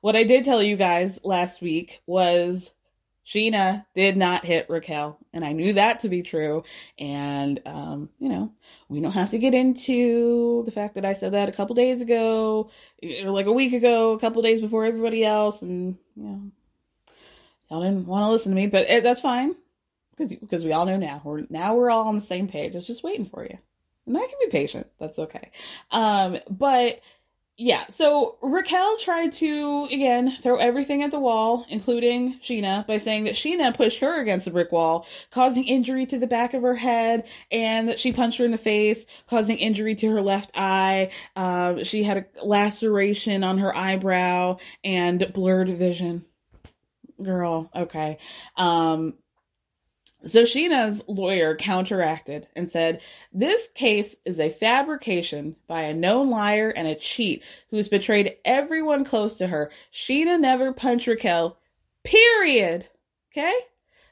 [0.00, 2.72] what i did tell you guys last week was
[3.26, 6.64] Scheana did not hit Raquel, and I knew that to be true.
[6.98, 8.52] And um, you know,
[8.88, 12.00] we don't have to get into the fact that I said that a couple days
[12.00, 12.70] ago,
[13.22, 16.50] or like a week ago, a couple days before everybody else, and you know,
[17.70, 19.54] y'all didn't want to listen to me, but it, that's fine
[20.10, 21.22] because because we all know now.
[21.24, 22.74] We're now we're all on the same page.
[22.74, 23.56] It's just waiting for you,
[24.06, 24.88] and I can be patient.
[24.98, 25.50] That's okay.
[25.92, 27.00] Um, but
[27.58, 33.24] yeah, so Raquel tried to, again, throw everything at the wall, including Scheana, by saying
[33.24, 36.74] that Scheana pushed her against the brick wall, causing injury to the back of her
[36.74, 41.10] head, and that she punched her in the face, causing injury to her left eye.
[41.36, 46.24] Uh, she had a laceration on her eyebrow and blurred vision.
[47.22, 48.18] Girl, okay.
[48.56, 49.14] Um,
[50.24, 53.00] so Scheana's lawyer counteracted and said,
[53.32, 59.04] This case is a fabrication by a known liar and a cheat who's betrayed everyone
[59.04, 59.70] close to her.
[59.92, 61.58] Scheana never punched Raquel,
[62.04, 62.86] period.
[63.32, 63.54] Okay?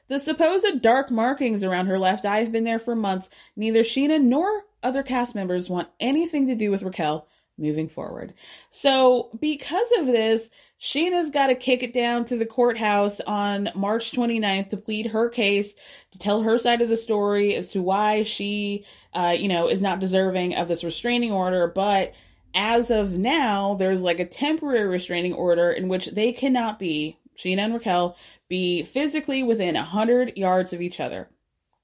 [0.07, 3.29] The supposed dark markings around her left eye have been there for months.
[3.55, 7.27] Neither Scheana nor other cast members want anything to do with Raquel
[7.57, 8.33] moving forward.
[8.69, 10.49] So, because of this,
[10.79, 15.29] Scheana's got to kick it down to the courthouse on March 29th to plead her
[15.29, 15.75] case,
[16.11, 19.81] to tell her side of the story as to why she, uh, you know, is
[19.81, 21.67] not deserving of this restraining order.
[21.67, 22.13] But
[22.55, 27.59] as of now, there's like a temporary restraining order in which they cannot be, Scheana
[27.59, 28.17] and Raquel,
[28.49, 31.29] be physically within 100 yards of each other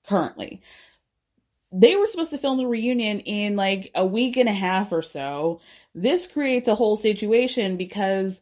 [0.08, 0.62] currently
[1.72, 5.02] they were supposed to film the reunion in like a week and a half or
[5.02, 5.60] so.
[5.94, 8.42] This creates a whole situation because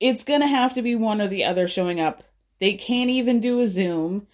[0.00, 2.22] it's going to have to be one or the other showing up.
[2.58, 4.26] They can't even do a Zoom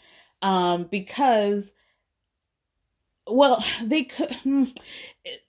[0.42, 1.72] um, because,
[3.26, 4.32] well, they could.
[4.32, 4.64] Hmm,
[5.24, 5.42] it,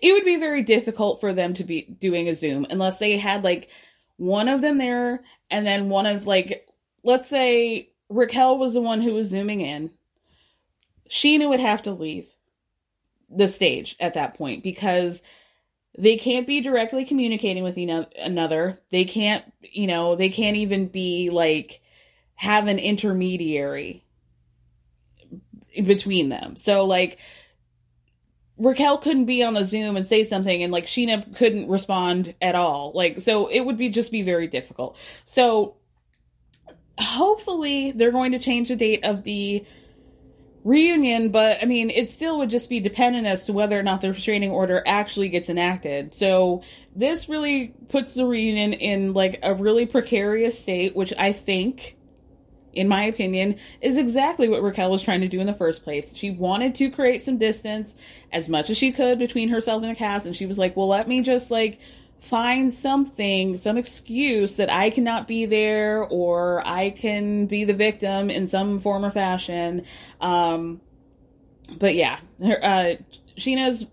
[0.00, 3.44] it would be very difficult for them to be doing a Zoom unless they had
[3.44, 3.68] like
[4.16, 6.66] one of them there and then one of like,
[7.02, 9.90] let's say Raquel was the one who was zooming in
[11.08, 12.26] Scheana would have to leave
[13.28, 15.22] the stage at that point because
[15.98, 18.80] they can't be directly communicating with another.
[18.90, 21.80] They can't, you know, they can't even be like
[22.34, 24.04] have an intermediary
[25.84, 26.56] between them.
[26.56, 27.18] So like
[28.58, 32.54] Raquel couldn't be on the Zoom and say something and like Scheana couldn't respond at
[32.54, 32.92] all.
[32.94, 34.96] Like so it would be just be very difficult.
[35.24, 35.76] So
[36.98, 39.64] hopefully they're going to change the date of the
[40.66, 44.00] reunion, but I mean, it still would just be dependent as to whether or not
[44.00, 46.12] the restraining order actually gets enacted.
[46.12, 46.64] So
[46.96, 51.96] this really puts the reunion in like a really precarious state, which I think,
[52.72, 56.12] in my opinion, is exactly what Raquel was trying to do in the first place.
[56.16, 57.94] She wanted to create some distance
[58.32, 60.88] as much as she could between herself and the cast, and she was like, well,
[60.88, 61.78] let me just like
[62.18, 68.30] find something, some excuse that I cannot be there or I can be the victim
[68.30, 69.84] in some form or fashion.
[70.20, 70.80] Um,
[71.78, 72.96] but yeah, uh,
[73.36, 73.86] Scheana's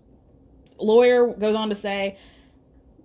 [0.78, 2.18] lawyer goes on to say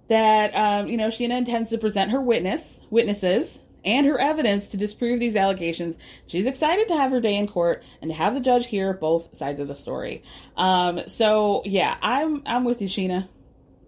[0.08, 4.78] that, um, you know, Scheana intends to present her witness, witnesses, and her evidence to
[4.78, 5.98] disprove these allegations.
[6.28, 9.36] She's excited to have her day in court and to have the judge hear both
[9.38, 10.24] sides of the story.
[10.58, 13.28] Um, so yeah, I'm I'm with you, Scheana.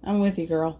[0.03, 0.79] I'm with you, girl.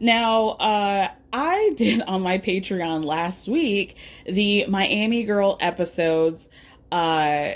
[0.00, 3.96] Now, uh, I did on my Patreon last week
[4.26, 6.48] the Miami Girl episodes.
[6.90, 7.52] Uh,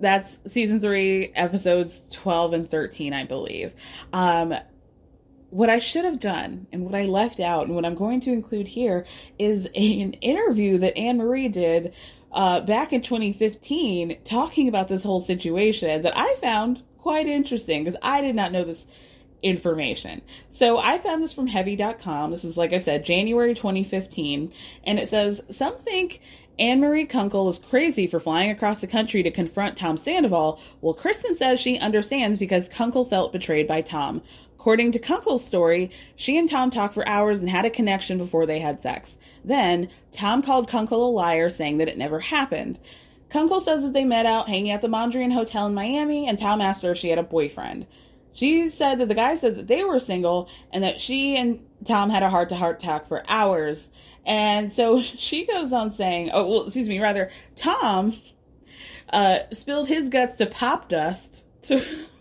[0.00, 3.74] that's season three, episodes 12 and 13, I believe.
[4.12, 4.54] Um,
[5.50, 8.32] what I should have done and what I left out and what I'm going to
[8.32, 9.06] include here
[9.38, 11.94] is an interview that Anne Marie did
[12.32, 17.98] uh, back in 2015 talking about this whole situation that I found quite interesting because
[18.02, 18.86] I did not know this
[19.42, 20.22] information.
[20.50, 22.30] So I found this from heavy.com.
[22.30, 24.52] This is, like I said, January 2015.
[24.84, 26.20] And it says, Some think
[26.58, 30.60] Anne Marie Kunkel was crazy for flying across the country to confront Tom Sandoval.
[30.80, 34.22] Well, Kristen says she understands because Kunkel felt betrayed by Tom.
[34.58, 38.44] According to Kunkel's story, she and Tom talked for hours and had a connection before
[38.44, 39.16] they had sex.
[39.44, 42.80] Then, Tom called Kunkel a liar, saying that it never happened.
[43.30, 46.60] Kunkel says that they met out hanging at the Mondrian Hotel in Miami, and Tom
[46.60, 47.86] asked her if she had a boyfriend.
[48.38, 52.08] She said that the guy said that they were single and that she and Tom
[52.08, 53.90] had a heart to heart talk for hours.
[54.24, 58.16] And so she goes on saying, oh, well, excuse me, rather, Tom
[59.12, 61.84] uh, spilled his guts to Popdust to.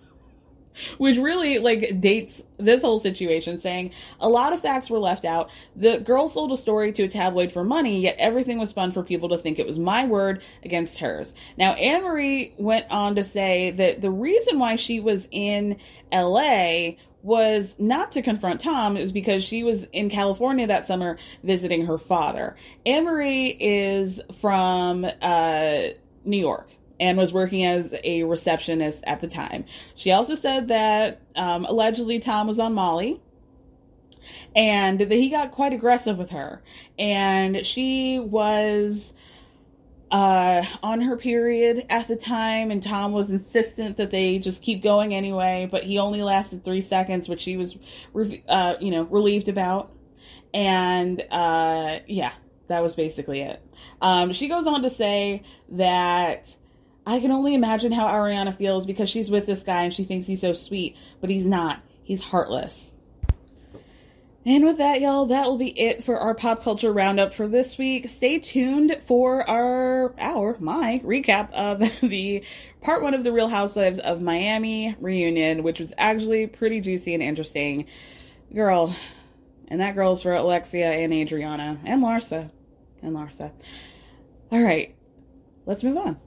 [0.97, 5.49] which really like dates this whole situation saying a lot of facts were left out.
[5.75, 9.03] The girl sold a story to a tabloid for money yet everything was spun for
[9.03, 11.33] people to think it was my word against hers.
[11.57, 15.77] Now anne marie went on to say that the reason why she was in
[16.11, 16.91] la
[17.23, 21.85] was not to confront Tom, it was because she was in California that summer visiting
[21.85, 22.55] her father.
[22.85, 25.81] Anne Marie is from uh,
[26.23, 26.69] New York
[26.99, 29.65] and was working as a receptionist at the time.
[29.95, 33.21] She also said that um, allegedly Tom was on Molly
[34.55, 36.61] and that he got quite aggressive with her.
[36.97, 39.13] And she was
[40.11, 44.81] uh, on her period at the time, and Tom was insistent that they just keep
[44.81, 47.77] going anyway, but he only lasted three seconds, which she was,
[48.47, 49.91] uh, you know, relieved about.
[50.53, 52.31] And uh, yeah,
[52.67, 53.61] that was basically it.
[54.01, 56.55] Um, she goes on to say that
[57.07, 60.27] I can only imagine how Ariana feels because she's with this guy and she thinks
[60.27, 61.81] he's so sweet, but he's not.
[62.03, 62.93] He's heartless.
[64.45, 67.77] And with that, y'all, that will be it for our pop culture roundup for this
[67.77, 68.09] week.
[68.09, 72.43] Stay tuned for our, our, my recap of the
[72.81, 77.23] part one of the Real Housewives of Miami reunion, which was actually pretty juicy and
[77.23, 77.85] interesting.
[78.53, 78.93] Girl,
[79.69, 82.51] and that girl's for Alexia and Adriana and Larsa.
[83.01, 83.53] And Larsa.
[84.51, 84.93] All right,
[85.65, 86.19] let's move on.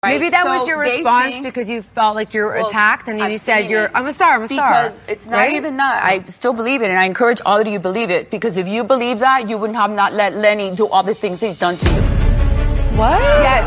[0.00, 0.20] Right.
[0.20, 3.08] Maybe that so was your response think, because you felt like you were well, attacked,
[3.08, 5.38] and then I've you said, "You're I'm a star, I'm a star." Because it's not
[5.38, 5.56] right?
[5.56, 6.04] even that.
[6.04, 8.30] I still believe it, and I encourage all of you to believe it.
[8.30, 11.40] Because if you believe that, you wouldn't have not let Lenny do all the things
[11.40, 12.00] he's done to you.
[12.94, 13.18] What?
[13.42, 13.66] Yes.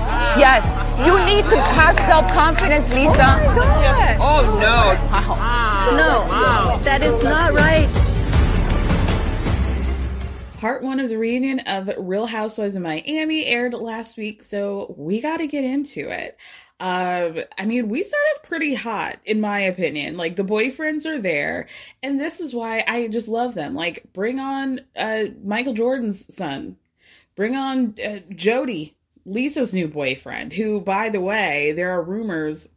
[0.00, 0.34] Wow.
[0.36, 1.06] Yes.
[1.06, 3.40] You need to have self confidence, Lisa.
[4.20, 4.76] Oh, oh no.
[5.10, 5.96] Wow.
[5.96, 8.09] No, that is not right
[10.60, 15.22] part one of the reunion of Real Housewives of Miami aired last week, so we
[15.22, 16.36] got to get into it.
[16.78, 20.18] Uh, I mean, we start off pretty hot, in my opinion.
[20.18, 21.66] Like the boyfriends are there,
[22.02, 23.74] and this is why I just love them.
[23.74, 26.76] Like, bring on uh, Michael Jordan's son,
[27.36, 30.52] bring on uh, Jody, Lisa's new boyfriend.
[30.52, 32.68] Who, by the way, there are rumors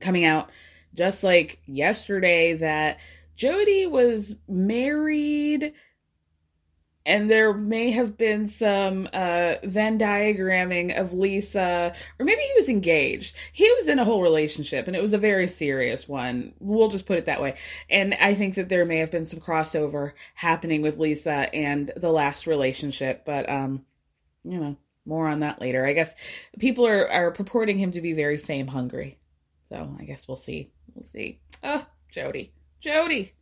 [0.00, 0.50] coming out
[0.94, 2.98] just like yesterday that
[3.36, 5.74] Jody was married
[7.08, 12.68] and there may have been some uh, Venn diagramming of Lisa, or maybe he was
[12.68, 13.34] engaged.
[13.50, 16.52] He was in a whole relationship, and it was a very serious one.
[16.60, 17.56] We'll just put it that way.
[17.88, 22.12] And I think that there may have been some crossover happening with Lisa and the
[22.12, 23.86] last relationship, but um,
[24.44, 25.86] you know, more on that later.
[25.86, 26.14] I guess
[26.58, 29.18] people are are purporting him to be very fame hungry,
[29.70, 30.72] so I guess we'll see.
[30.94, 31.40] We'll see.
[31.64, 33.32] Oh, Jody, Jody,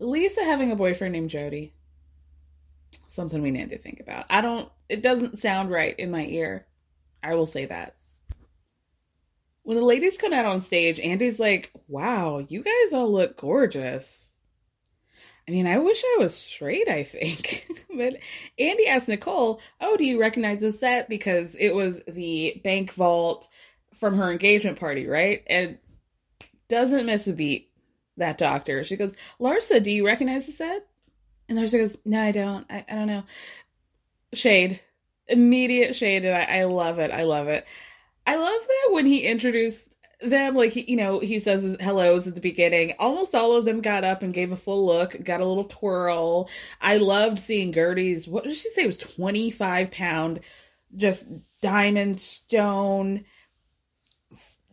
[0.00, 1.72] Lisa having a boyfriend named Jody
[3.06, 4.26] something we need to think about.
[4.30, 6.66] I don't, it doesn't sound right in my ear.
[7.22, 7.96] I will say that.
[9.62, 14.30] When the ladies come out on stage, Andy's like, wow, you guys all look gorgeous.
[15.48, 17.68] I mean, I wish I was straight, I think.
[17.94, 18.16] but
[18.58, 21.08] Andy asked Nicole, oh, do you recognize the set?
[21.08, 23.48] Because it was the bank vault
[23.94, 25.42] from her engagement party, right?
[25.46, 25.78] And
[26.68, 27.70] doesn't miss a beat,
[28.16, 28.82] that doctor.
[28.84, 30.86] She goes, Larsa, do you recognize the set?
[31.48, 32.66] And Larsa goes, No, I don't.
[32.70, 33.24] I, I don't know.
[34.32, 34.80] Shade.
[35.28, 36.24] Immediate shade.
[36.24, 37.10] And I, I love it.
[37.10, 37.66] I love it.
[38.26, 39.88] I love that when he introduced
[40.20, 42.94] them, like, he, you know, he says hellos at the beginning.
[42.98, 46.48] Almost all of them got up and gave a full look, got a little twirl.
[46.80, 48.82] I loved seeing Guerdy's, what did she say?
[48.82, 50.40] It was 25 pound,
[50.96, 51.26] just
[51.60, 53.24] diamond stone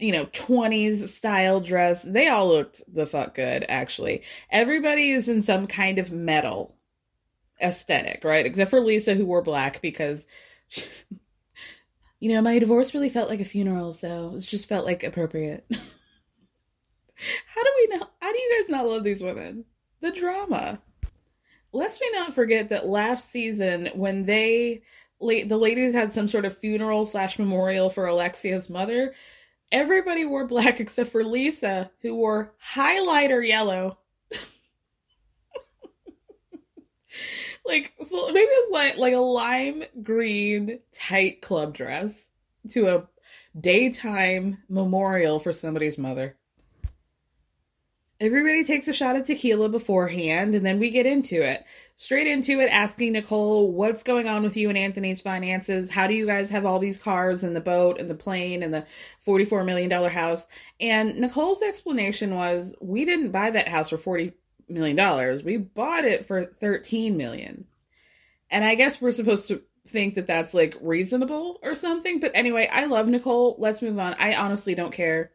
[0.04, 2.04] you know, 20s style dress.
[2.04, 4.24] They all looked the fuck good, actually.
[4.51, 6.76] Everybody is in some kind of metal
[7.62, 8.45] aesthetic, right?
[8.45, 10.28] Except for Lisa, who wore black because,
[12.20, 15.66] you know, my divorce really felt like a funeral, so it just felt like appropriate.
[15.72, 18.06] how do we know?
[18.20, 19.66] How do you guys not love these women?
[20.01, 20.82] The drama.
[21.72, 24.84] Lest we not forget that last season, when they,
[25.20, 29.14] the ladies had some sort of funeral slash memorial for Alexia's mother,
[29.74, 33.97] Everybody wore black except for Lisa, who wore highlighter yellow.
[37.65, 42.30] like maybe it's like like a lime green tight club dress
[42.69, 43.07] to a
[43.59, 46.38] daytime memorial for somebody's mother.
[48.24, 51.65] Everybody takes a shot of tequila beforehand, and then we get into it.
[51.97, 55.91] Straight into it, asking Nicole, what's going on with you and Anthony's finances?
[55.91, 58.74] How do you guys have all these cars and the boat and the plane and
[58.74, 58.86] the
[59.28, 60.47] $44 million house?
[60.80, 64.32] And Nicole's explanation was, we didn't buy that house for $40
[64.69, 65.43] million.
[65.43, 67.65] We bought it for $13 million.
[68.49, 72.21] And I guess we're supposed to think that that's like reasonable or something.
[72.21, 73.57] But anyway, I love Nicole.
[73.59, 74.15] Let's move on.
[74.17, 75.32] I honestly don't care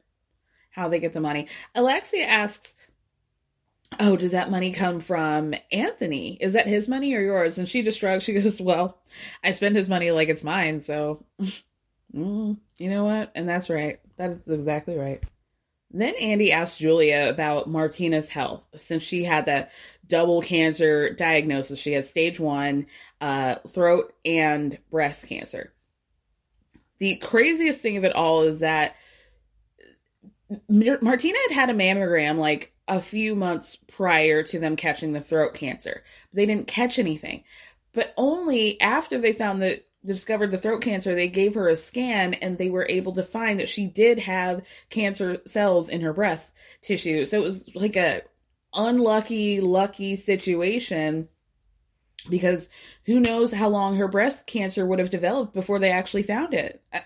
[0.71, 1.49] how they get the money.
[1.75, 2.77] Alexia asks,
[4.01, 6.35] Oh, does that money come from Anthony?
[6.41, 7.59] Is that his money or yours?
[7.59, 8.25] And she just shrugs.
[8.25, 8.99] She goes, Well,
[9.43, 10.81] I spend his money like it's mine.
[10.81, 11.25] So,
[12.15, 13.33] mm, you know what?
[13.35, 13.99] And that's right.
[14.17, 15.23] That is exactly right.
[15.91, 19.73] Then Andy asked Julia about Martina's health since she had that
[20.07, 21.79] double cancer diagnosis.
[21.79, 22.87] She had stage one
[23.23, 25.73] uh, throat and breast cancer.
[26.99, 28.97] The craziest thing of it all is that
[30.69, 35.55] Martina had had a mammogram like a few months prior to them catching the throat
[35.55, 36.03] cancer.
[36.33, 37.45] They didn't catch anything.
[37.93, 42.35] But only after they found that discovered the throat cancer, they gave her a scan
[42.35, 46.53] and they were able to find that she did have cancer cells in her breast
[46.81, 47.25] tissue.
[47.25, 48.23] So it was like a
[48.75, 51.29] unlucky, lucky situation
[52.29, 52.69] because
[53.07, 56.83] who knows how long her breast cancer would have developed before they actually found it.
[56.93, 57.03] I,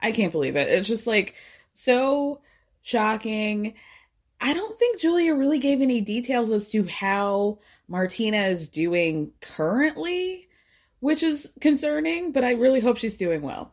[0.00, 0.68] I can't believe it.
[0.68, 1.34] It's just like
[1.74, 2.40] so
[2.82, 3.74] shocking.
[4.42, 10.48] I don't think Julia really gave any details as to how Martina is doing currently,
[10.98, 13.72] which is concerning, but I really hope she's doing well.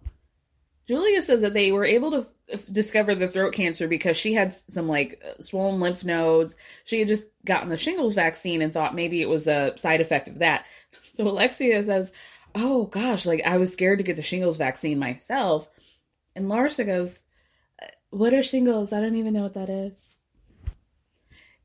[0.88, 4.54] Julia says that they were able to f- discover the throat cancer because she had
[4.54, 6.56] some like uh, swollen lymph nodes.
[6.84, 10.28] She had just gotten the shingles vaccine and thought maybe it was a side effect
[10.28, 10.66] of that.
[11.14, 12.14] So Alexia says,
[12.56, 15.68] Oh gosh, like I was scared to get the shingles vaccine myself.
[16.34, 17.24] And Larsa goes,
[17.82, 18.94] uh, what are shingles?
[18.94, 20.19] I don't even know what that is.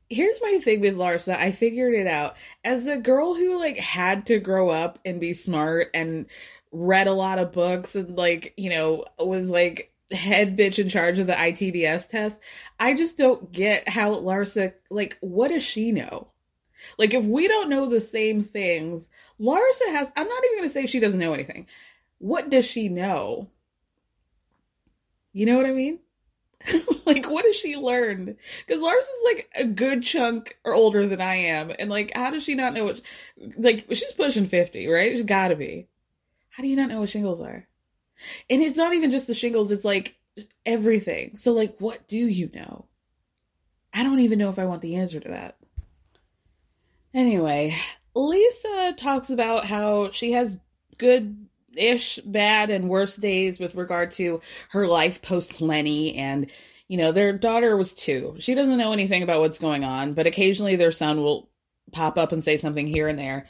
[0.09, 1.35] Here's my thing with Larsa.
[1.35, 2.37] I figured it out.
[2.63, 6.27] As a girl who like had to grow up and be smart and
[6.71, 11.17] read a lot of books and like, you know, was like head bitch in charge
[11.17, 12.39] of the ITBS test,
[12.79, 16.27] I just don't get how Larsa like what does she know?
[16.97, 20.73] Like if we don't know the same things, Larsa has I'm not even going to
[20.73, 21.67] say she doesn't know anything.
[22.19, 23.49] What does she know?
[25.33, 25.99] You know what I mean?
[27.05, 28.35] like, what has she learned?
[28.65, 32.31] Because Lars is like a good chunk or older than I am, and like, how
[32.31, 33.01] does she not know what?
[33.57, 35.11] Like, she's pushing fifty, right?
[35.11, 35.87] She's got to be.
[36.49, 37.67] How do you not know what shingles are?
[38.49, 40.15] And it's not even just the shingles; it's like
[40.65, 41.35] everything.
[41.35, 42.85] So, like, what do you know?
[43.93, 45.57] I don't even know if I want the answer to that.
[47.13, 47.75] Anyway,
[48.13, 50.57] Lisa talks about how she has
[50.97, 51.47] good
[51.77, 56.49] ish bad and worse days with regard to her life post Lenny and
[56.87, 60.27] you know their daughter was 2 she doesn't know anything about what's going on but
[60.27, 61.49] occasionally their son will
[61.91, 63.47] pop up and say something here and there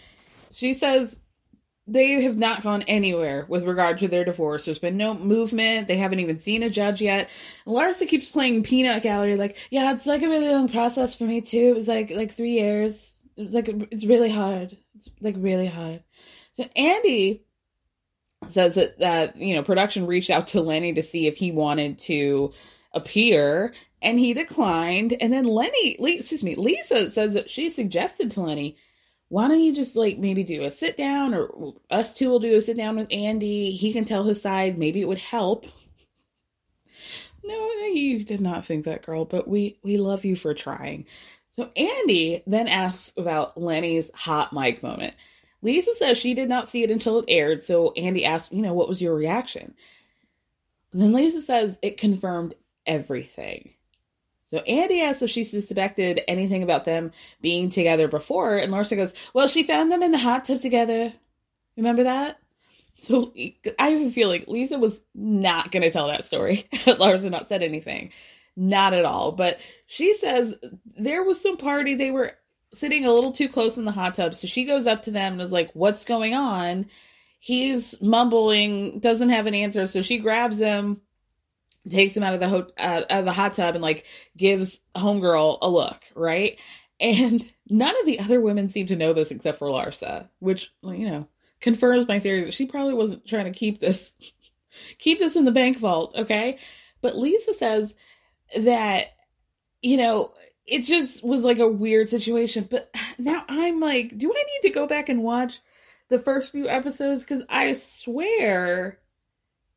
[0.53, 1.17] she says
[1.87, 4.65] they have not gone anywhere with regard to their divorce.
[4.65, 5.87] There's been no movement.
[5.87, 7.29] They haven't even seen a judge yet.
[7.67, 11.41] Larsa keeps playing peanut gallery, like, yeah, it's like a really long process for me
[11.41, 11.69] too.
[11.69, 13.13] It was like like three years.
[13.37, 14.75] It was like it's really hard.
[14.95, 16.03] It's like really hard.
[16.53, 17.44] So Andy
[18.51, 21.99] says that, that you know production reached out to Lenny to see if he wanted
[21.99, 22.53] to
[22.93, 25.15] appear and he declined.
[25.19, 28.77] And then Lenny excuse me Lisa says that she suggested to Lenny
[29.29, 32.55] why don't you just like maybe do a sit down or us two will do
[32.55, 33.71] a sit down with Andy.
[33.71, 34.77] He can tell his side.
[34.77, 35.65] Maybe it would help.
[37.47, 41.05] No you did not think that girl but we we love you for trying.
[41.55, 45.13] So Andy then asks about Lenny's hot mic moment
[45.65, 48.75] Lisa says she did not see it until it aired, so Andy asked, you know,
[48.75, 49.73] what was your reaction?
[50.93, 52.53] Then Lisa says it confirmed
[52.85, 53.73] everything.
[54.43, 57.11] So Andy asks if she suspected anything about them
[57.41, 61.11] being together before, and Larsa goes, Well, she found them in the hot tub together.
[61.75, 62.39] Remember that?
[62.99, 63.33] So
[63.79, 66.67] I have a feeling Lisa was not going to tell that story.
[66.73, 68.11] Larsa not said anything.
[68.55, 69.31] Not at all.
[69.31, 70.55] But she says
[70.95, 72.37] there was some party they were
[72.75, 74.35] sitting a little too close in the hot tub.
[74.35, 76.87] So she goes up to them and is like, What's going on?
[77.39, 79.87] He's mumbling, doesn't have an answer.
[79.87, 81.01] So she grabs him,
[81.89, 84.05] takes him out of the ho- uh, out of the hot tub, and like
[84.35, 86.59] gives homegirl a look, right?
[86.99, 91.07] And none of the other women seem to know this except for Larsa, which you
[91.07, 91.27] know
[91.59, 94.13] confirms my theory that she probably wasn't trying to keep this
[94.97, 96.57] keep this in the bank vault, okay?
[97.01, 97.95] But Lisa says
[98.57, 99.07] that
[99.81, 100.33] you know
[100.65, 102.67] it just was like a weird situation.
[102.69, 105.59] But now I'm like, do I need to go back and watch
[106.09, 107.23] the first few episodes?
[107.23, 108.99] Because I swear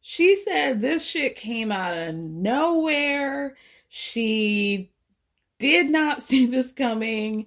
[0.00, 3.56] she said this shit came out of nowhere.
[3.88, 4.90] She
[5.58, 7.46] did not see this coming.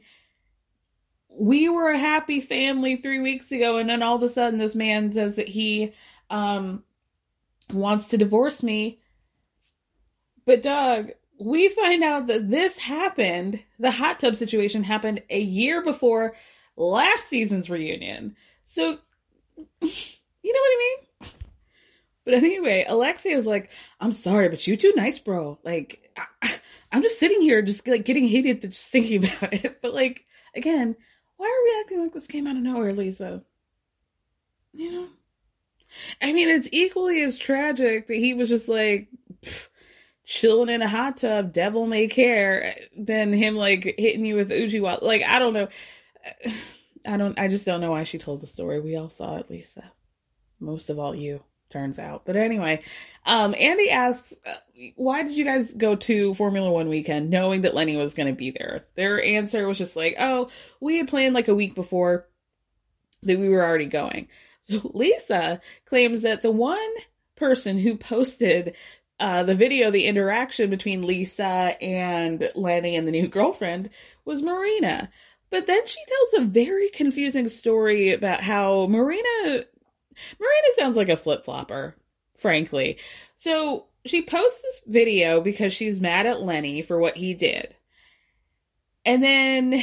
[1.29, 4.75] We were a happy family three weeks ago, and then all of a sudden, this
[4.75, 5.93] man says that he
[6.29, 6.83] um,
[7.71, 8.99] wants to divorce me.
[10.45, 11.11] But, Doug,
[11.41, 16.35] we find out that this happened, the hot tub situation happened a year before
[16.77, 18.35] last season's reunion.
[18.63, 18.99] So,
[19.81, 21.31] you know what I mean?
[22.25, 25.57] But anyway, Alexia is like, I'm sorry, but you too nice, bro.
[25.63, 26.11] Like,
[26.43, 26.59] I,
[26.91, 29.81] am just sitting here, just like getting heated just thinking about it.
[29.81, 30.23] But like,
[30.55, 30.95] again,
[31.37, 33.41] why are we acting like this came out of nowhere, Lisa?
[34.73, 35.07] You know?
[36.21, 39.09] I mean, it's equally as tragic that he was just like
[39.41, 39.67] pff,
[40.23, 45.01] chilling in a hot tub, devil may care, than him like hitting you with Ujiwa.
[45.01, 45.67] Like, I don't know.
[47.05, 48.79] I don't, I just don't know why she told the story.
[48.79, 49.91] We all saw it, Lisa.
[50.59, 52.25] Most of all, you turns out.
[52.25, 52.81] But anyway,
[53.25, 54.53] um, Andy asks, uh,
[54.95, 58.37] why did you guys go to Formula One weekend knowing that Lenny was going to
[58.37, 58.85] be there?
[58.95, 60.49] Their answer was just like, oh,
[60.79, 62.27] we had planned like a week before
[63.23, 64.27] that we were already going.
[64.61, 66.91] So Lisa claims that the one
[67.35, 68.75] person who posted
[69.21, 73.89] uh, the video, the interaction between Lisa and Lenny and the new girlfriend
[74.25, 75.09] was Marina.
[75.51, 79.63] But then she tells a very confusing story about how Marina
[80.39, 81.95] Marina sounds like a flip flopper,
[82.37, 82.97] frankly.
[83.35, 87.75] So she posts this video because she's mad at Lenny for what he did.
[89.05, 89.81] And then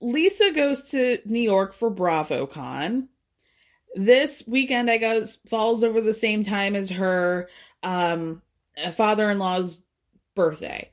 [0.00, 3.08] Lisa goes to New York for BravoCon.
[3.94, 7.48] This weekend, I guess, falls over the same time as her
[7.82, 8.42] um,
[8.84, 9.78] a father in law's
[10.34, 10.90] birthday.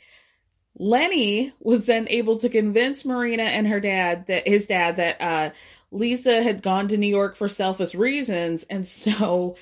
[0.78, 5.52] Lenny was then able to convince Marina and her dad that his dad that uh,
[5.92, 9.56] Lisa had gone to New York for selfish reasons, and so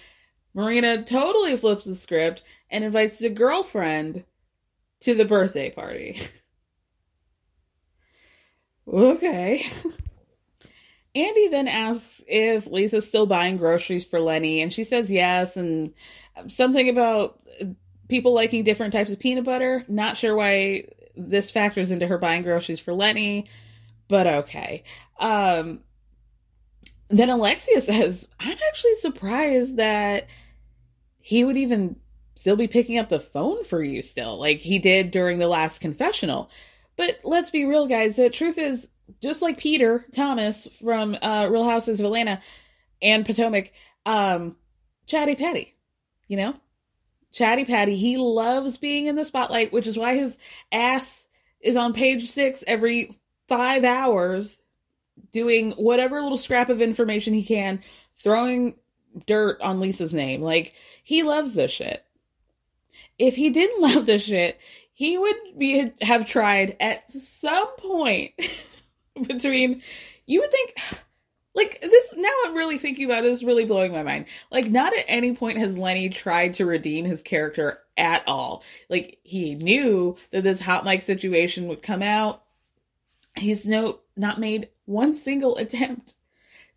[0.54, 4.24] Marina totally flips the script and invites the girlfriend
[5.02, 6.22] to the birthday party.
[8.88, 9.70] okay.
[11.14, 15.94] Andy then asks if Lisa's still buying groceries for Lenny, and she says yes, and
[16.48, 17.40] something about
[18.08, 19.86] people liking different types of peanut butter.
[19.88, 23.48] Not sure why this factors into her buying groceries for Lenny,
[24.08, 24.84] but okay.
[25.20, 25.82] Um,
[27.10, 30.28] then Alexia says, I'm actually surprised that
[31.20, 31.98] he would even
[32.36, 35.80] still be picking up the phone for you still, like he did during the last
[35.80, 36.50] confessional.
[36.98, 38.16] But let's be real, guys.
[38.16, 38.90] The truth is,
[39.22, 42.42] just like Peter Thomas from uh, Real Houses of Atlanta
[43.02, 43.72] and Potomac,
[44.06, 44.56] um,
[45.08, 45.76] Chatty Patty,
[46.28, 46.54] you know?
[47.32, 50.38] Chatty Patty, he loves being in the spotlight, which is why his
[50.72, 51.26] ass
[51.62, 53.16] is on page six every
[53.48, 54.60] five hours
[55.32, 57.82] doing whatever little scrap of information he can,
[58.14, 58.76] throwing
[59.28, 60.42] dirt on Lisa's name.
[60.42, 62.04] Like, he loves this shit.
[63.18, 64.60] If he didn't love this shit,
[64.94, 68.34] he would be have tried at some point
[69.28, 69.82] between
[70.26, 70.76] you would think
[71.54, 74.26] like this now I'm really thinking about this really blowing my mind.
[74.52, 78.64] Like not at any point has Lenny tried to redeem his character at all.
[78.90, 82.44] Like he knew that this hot mic situation would come out.
[83.36, 86.16] He's no not made one single attempt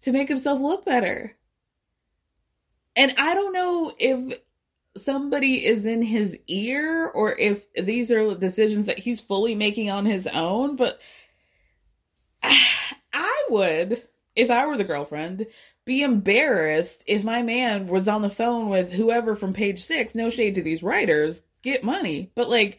[0.03, 1.37] to make himself look better.
[2.97, 4.39] And I don't know if
[4.97, 10.05] somebody is in his ear or if these are decisions that he's fully making on
[10.05, 11.01] his own, but
[12.43, 14.03] I would,
[14.37, 15.47] if I were the girlfriend,
[15.85, 20.15] be embarrassed if my man was on the phone with whoever from page six.
[20.15, 22.31] No shade to these writers, get money.
[22.35, 22.79] But like,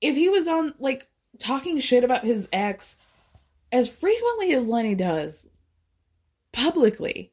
[0.00, 1.08] if he was on, like,
[1.38, 2.96] talking shit about his ex
[3.72, 5.46] as frequently as Lenny does
[6.52, 7.32] publicly,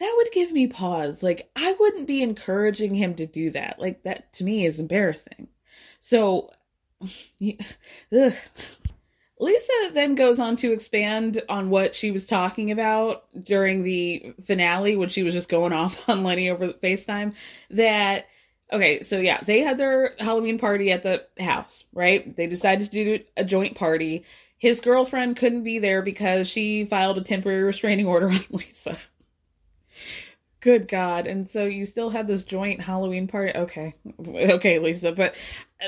[0.00, 1.22] that would give me pause.
[1.22, 3.78] Like, I wouldn't be encouraging him to do that.
[3.78, 5.48] Like, that to me is embarrassing.
[6.00, 6.50] So,
[8.12, 8.32] ugh.
[9.44, 14.96] Lisa then goes on to expand on what she was talking about during the finale
[14.96, 17.34] when she was just going off on Lenny over FaceTime.
[17.68, 18.26] That,
[18.72, 22.34] okay, so yeah, they had their Halloween party at the house, right?
[22.34, 24.24] They decided to do a joint party.
[24.56, 28.96] His girlfriend couldn't be there because she filed a temporary restraining order on Lisa.
[30.60, 31.26] Good God.
[31.26, 33.52] And so you still had this joint Halloween party.
[33.54, 33.94] Okay.
[34.26, 35.34] Okay, Lisa, but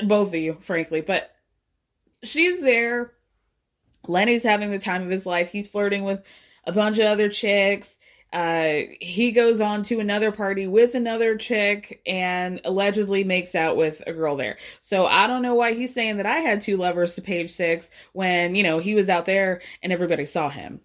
[0.04, 1.00] both of you, frankly.
[1.00, 1.34] But
[2.22, 3.14] she's there.
[4.08, 5.50] Lenny's having the time of his life.
[5.50, 6.22] He's flirting with
[6.64, 7.98] a bunch of other chicks.
[8.32, 14.02] Uh, he goes on to another party with another chick and allegedly makes out with
[14.06, 14.58] a girl there.
[14.80, 17.88] So I don't know why he's saying that I had two lovers to page six
[18.12, 20.80] when, you know, he was out there and everybody saw him.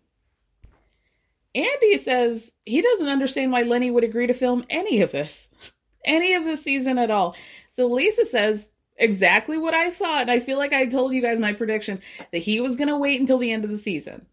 [1.53, 5.49] Andy says he doesn't understand why Lenny would agree to film any of this,
[6.05, 7.35] any of the season at all.
[7.71, 10.23] So Lisa says exactly what I thought.
[10.23, 12.97] And I feel like I told you guys my prediction that he was going to
[12.97, 14.25] wait until the end of the season.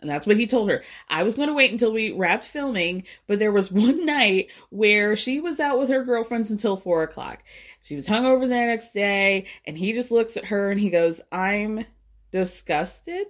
[0.00, 0.82] And that's what he told her.
[1.08, 5.16] I was going to wait until we wrapped filming, but there was one night where
[5.16, 7.42] she was out with her girlfriends until four o'clock.
[7.82, 11.20] She was hungover the next day, and he just looks at her and he goes,
[11.32, 11.86] I'm
[12.32, 13.26] disgusted.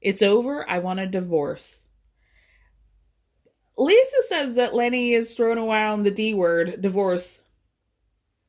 [0.00, 0.68] It's over.
[0.68, 1.80] I want a divorce.
[3.76, 7.43] Lisa says that Lenny is throwing around the D word, divorce,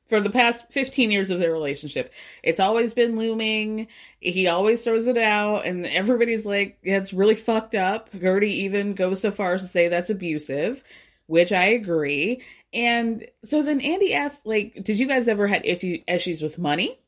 [0.06, 2.14] for the past 15 years of their relationship.
[2.44, 3.88] It's always been looming.
[4.20, 8.12] He always throws it out, and everybody's like, it's really fucked up.
[8.12, 10.84] Guerdy even goes so far as to say that's abusive,
[11.28, 12.44] which I agree.
[12.72, 17.00] And so then Andy asked, like, did you guys ever had issues with money?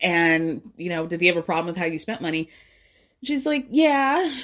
[0.00, 2.48] And, you know, did he have a problem with how you spent money?
[3.22, 4.34] She's like, yeah,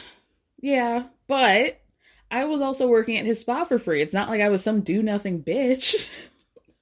[0.60, 1.80] yeah, but
[2.30, 4.00] I was also working at his spa for free.
[4.00, 6.08] It's not like I was some do nothing bitch.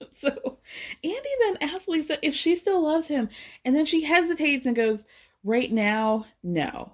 [0.13, 0.59] so
[1.05, 3.29] Andy then asks Lisa if she still loves him.
[3.65, 5.05] And then she hesitates and goes,
[5.43, 6.93] Right now, no.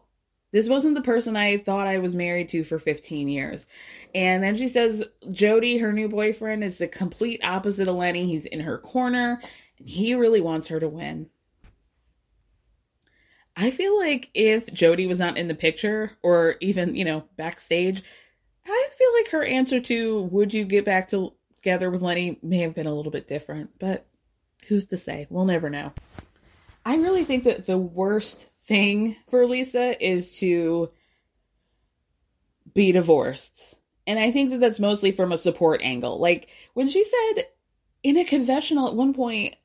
[0.53, 3.67] This wasn't the person I thought I was married to for 15 years.
[4.15, 8.27] And then she says, Jody, her new boyfriend, is the complete opposite of Lenny.
[8.27, 9.41] He's in her corner
[9.79, 11.29] and he really wants her to win.
[13.57, 18.03] I feel like if Jody was not in the picture or even, you know, backstage,
[18.67, 21.33] I feel like her answer to would you get back to
[21.67, 24.07] together with Lenny may have been a little bit different, but
[24.69, 25.27] who's to say?
[25.29, 25.93] We'll never know.
[26.85, 30.93] I really think that the worst thing for Lisa is to
[32.73, 33.75] be divorced.
[34.07, 36.21] And I think that that's mostly from a support angle.
[36.21, 37.47] Like when she said
[38.05, 39.57] in a confessional at one point,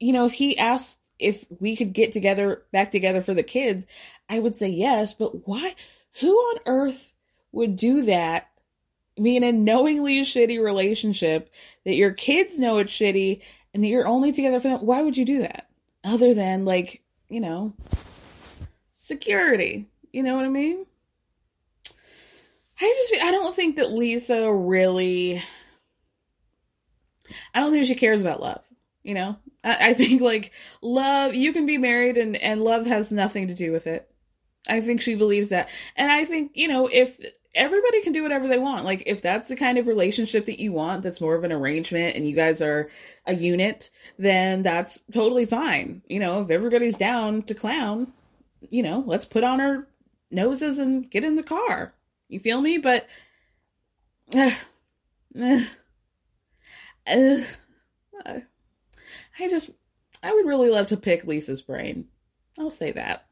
[0.00, 3.84] you know, if he asked if we could get together back together for the kids,
[4.30, 5.74] I would say yes, but why
[6.20, 7.12] who on earth
[7.52, 8.48] would do that
[9.22, 11.50] be in a knowingly shitty relationship
[11.84, 13.42] that your kids know it's shitty
[13.74, 15.68] and that you're only together for them, why would you do that?
[16.04, 17.72] Other than like, you know,
[18.92, 19.86] security.
[20.12, 20.86] You know what I mean?
[22.80, 25.42] I just I don't think that Lisa really
[27.54, 28.62] I don't think she cares about love.
[29.02, 29.36] You know?
[29.64, 33.54] I, I think like love you can be married and, and love has nothing to
[33.54, 34.08] do with it.
[34.68, 35.68] I think she believes that.
[35.96, 37.18] And I think, you know, if
[37.58, 38.84] everybody can do whatever they want.
[38.84, 42.16] Like if that's the kind of relationship that you want, that's more of an arrangement
[42.16, 42.88] and you guys are
[43.26, 46.00] a unit, then that's totally fine.
[46.08, 48.12] You know, if everybody's down to clown,
[48.70, 49.86] you know, let's put on our
[50.30, 51.92] noses and get in the car.
[52.28, 52.78] You feel me?
[52.78, 53.08] But
[54.34, 54.50] uh,
[57.06, 57.38] uh,
[59.38, 59.70] I just
[60.22, 62.06] I would really love to pick Lisa's brain.
[62.58, 63.26] I'll say that.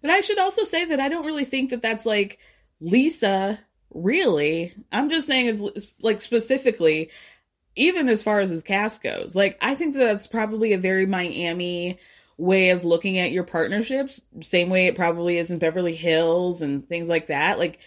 [0.00, 2.38] But I should also say that I don't really think that that's like
[2.80, 3.58] Lisa,
[3.92, 4.72] really.
[4.92, 7.10] I'm just saying it's like specifically,
[7.74, 9.34] even as far as his cast goes.
[9.34, 11.98] Like, I think that that's probably a very Miami
[12.38, 14.20] way of looking at your partnerships.
[14.42, 17.58] Same way it probably is in Beverly Hills and things like that.
[17.58, 17.80] Like,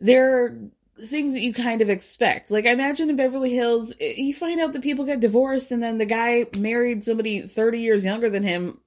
[0.00, 0.58] there are
[1.06, 2.50] things that you kind of expect.
[2.50, 5.82] Like, I imagine in Beverly Hills, eh, you find out that people get divorced and
[5.82, 8.78] then the guy married somebody 30 years younger than him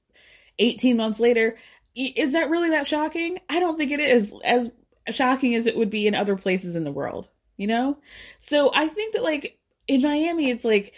[0.59, 1.57] 18 months later.
[1.95, 3.39] Is that really that shocking?
[3.49, 4.33] I don't think it is.
[4.43, 4.71] As
[5.09, 7.97] shocking as it would be in other places in the world, you know?
[8.39, 10.93] So I think that like in Miami, it's like,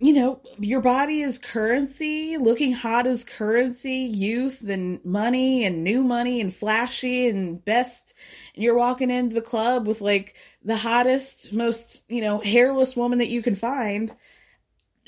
[0.00, 6.02] you know, your body is currency, looking hot is currency, youth and money and new
[6.02, 8.12] money and flashy and best.
[8.54, 13.20] And you're walking into the club with like the hottest, most, you know, hairless woman
[13.20, 14.12] that you can find.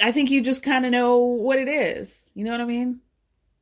[0.03, 2.29] I think you just kind of know what it is.
[2.35, 3.01] You know what I mean?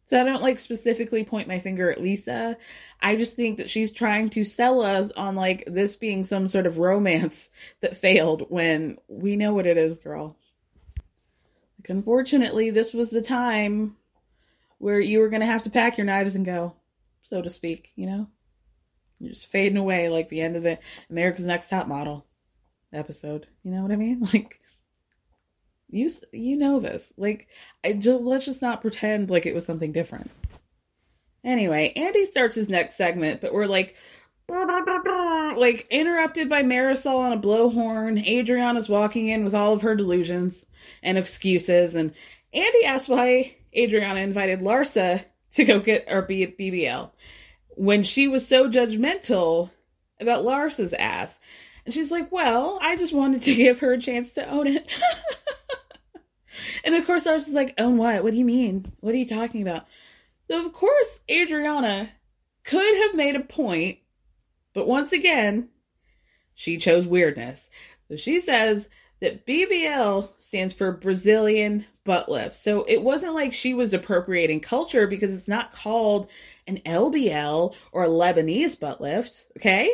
[0.06, 2.56] So I don't like specifically point my finger at Lisa.
[3.00, 6.66] I just think that she's trying to sell us on like this being some sort
[6.66, 7.50] of romance
[7.80, 10.36] that failed when we know what it is, girl.
[11.78, 13.96] Like, unfortunately, this was the time
[14.78, 16.74] where you were going to have to pack your knives and go,
[17.22, 18.28] so to speak, you know?
[19.20, 20.78] You're just fading away like the end of the
[21.08, 22.26] America's Next Top Model
[22.92, 23.46] episode.
[23.62, 24.26] You know what I mean?
[24.32, 24.60] Like,
[25.94, 27.12] you you know this.
[27.16, 27.48] Like
[27.84, 30.30] I just let's just not pretend like it was something different.
[31.44, 33.96] Anyway, Andy starts his next segment, but we're like
[34.48, 38.26] like interrupted by Marysol on a blowhorn.
[38.26, 40.66] Adriana's walking in with all of her delusions
[41.02, 42.12] and excuses, and
[42.52, 47.10] Andy asks why Adriana invited Larsa to go get or be BBL
[47.76, 49.70] when she was so judgmental
[50.20, 51.38] about Larsa's ass.
[51.84, 55.00] And she's like, Well, I just wanted to give her a chance to own it.
[56.84, 58.22] And of course, I was just like, own what?
[58.22, 58.86] What do you mean?
[59.00, 59.86] What are you talking about?
[60.50, 62.10] So of course, Adriana
[62.64, 63.98] could have made a point,
[64.72, 65.68] but once again,
[66.54, 67.68] she chose weirdness.
[68.08, 68.88] So she says
[69.20, 72.54] that BBL stands for Brazilian butt lift.
[72.56, 76.30] So it wasn't like she was appropriating culture because it's not called
[76.66, 79.90] an LBL or a Lebanese butt lift, okay?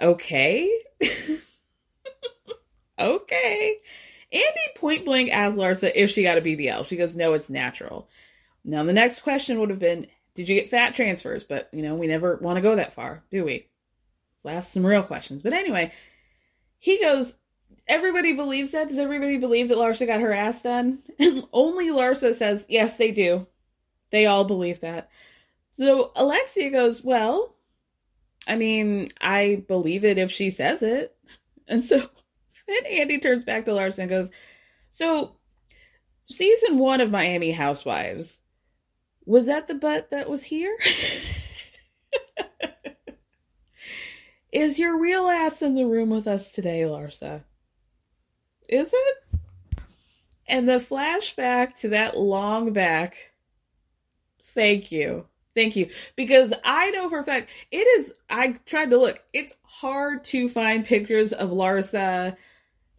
[0.00, 0.70] Okay.
[2.98, 3.76] okay.
[4.32, 6.86] Andy point blank asked Larsa if she got a BBL.
[6.86, 8.08] She goes, no, it's natural.
[8.64, 11.44] Now, the next question would have been, did you get fat transfers?
[11.44, 13.68] But, you know, we never want to go that far, do we?
[14.42, 15.42] Let's ask some real questions.
[15.42, 15.92] But anyway,
[16.78, 17.36] he goes,
[17.86, 18.88] everybody believes that.
[18.88, 21.00] Does everybody believe that Larsa got her ass done?
[21.52, 23.46] Only Larsa says, yes, they do.
[24.10, 25.10] They all believe that.
[25.74, 27.54] So Alexia goes, well,
[28.48, 31.12] I mean, I believe it if she says it.
[31.68, 32.08] And so
[32.66, 34.30] then Andy turns back to Larsa and goes,
[34.90, 35.36] so
[36.28, 38.38] season one of Miami Housewives,
[39.24, 40.76] was that the butt that was here?
[44.52, 47.44] Is your real ass in the room with us today, Larsa?
[48.68, 49.16] Is it?
[50.48, 53.32] And the flashback to that long back.
[54.40, 55.26] Thank you.
[55.54, 55.90] Thank you.
[56.14, 59.22] Because I know for a fact it is I tried to look.
[59.32, 62.36] It's hard to find pictures of Larsa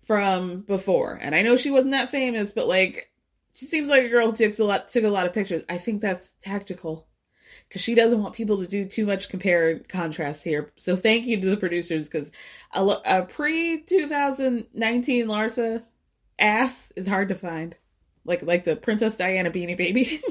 [0.08, 1.20] from before.
[1.22, 3.12] And I know she wasn't that famous, but like
[3.54, 5.64] she seems like a girl who takes a lot took a lot of pictures.
[5.70, 7.08] I think that's tactical
[7.68, 10.72] because she doesn't want people to do too much compare and contrast here.
[10.78, 12.32] So thank you to the producers because
[12.72, 15.84] a, a pre 2019 Larsa
[16.40, 17.76] ass is hard to find,
[18.24, 20.22] like like the Princess Diana Beanie Baby.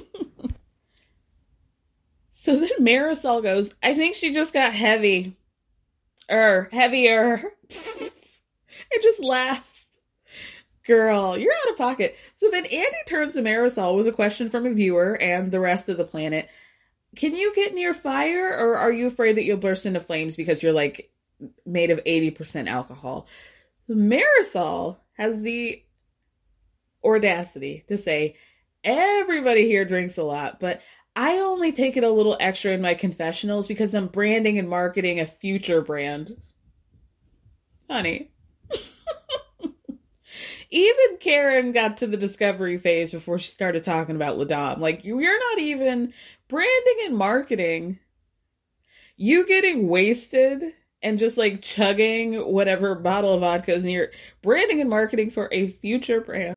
[2.29, 5.37] so then Marysol goes, I think she just got heavy,
[6.31, 7.43] er heavier.
[8.91, 9.87] it just laughs.
[10.87, 12.17] Girl, you're out of pocket.
[12.37, 15.89] So then Andy turns to Marysol with a question from a viewer and the rest
[15.89, 16.49] of the planet
[17.17, 20.63] can you get near fire or are you afraid that you'll burst into flames because
[20.63, 21.11] you're like
[21.65, 23.27] made of 80% alcohol?
[23.89, 25.83] Marysol has the
[27.05, 28.37] audacity to say,
[28.85, 30.83] everybody here drinks a lot, but
[31.15, 35.19] I only take it a little extra in my confessionals because I'm branding and marketing
[35.19, 36.37] a future brand.
[37.89, 38.33] Honey.
[40.71, 44.79] Even Karen got to the discovery phase before she started talking about La'Dame.
[44.79, 46.13] Like, you're not even
[46.49, 47.99] branding and marketing.
[49.17, 54.13] You getting wasted and just like chugging whatever bottle of vodka is near
[54.43, 56.57] branding and marketing for a future brand.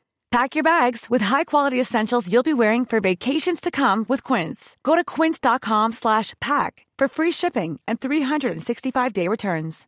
[0.31, 4.77] Pack your bags with high-quality essentials you'll be wearing for vacations to come with Quince.
[4.81, 9.87] Go to quince.com slash pack for free shipping and 365-day returns.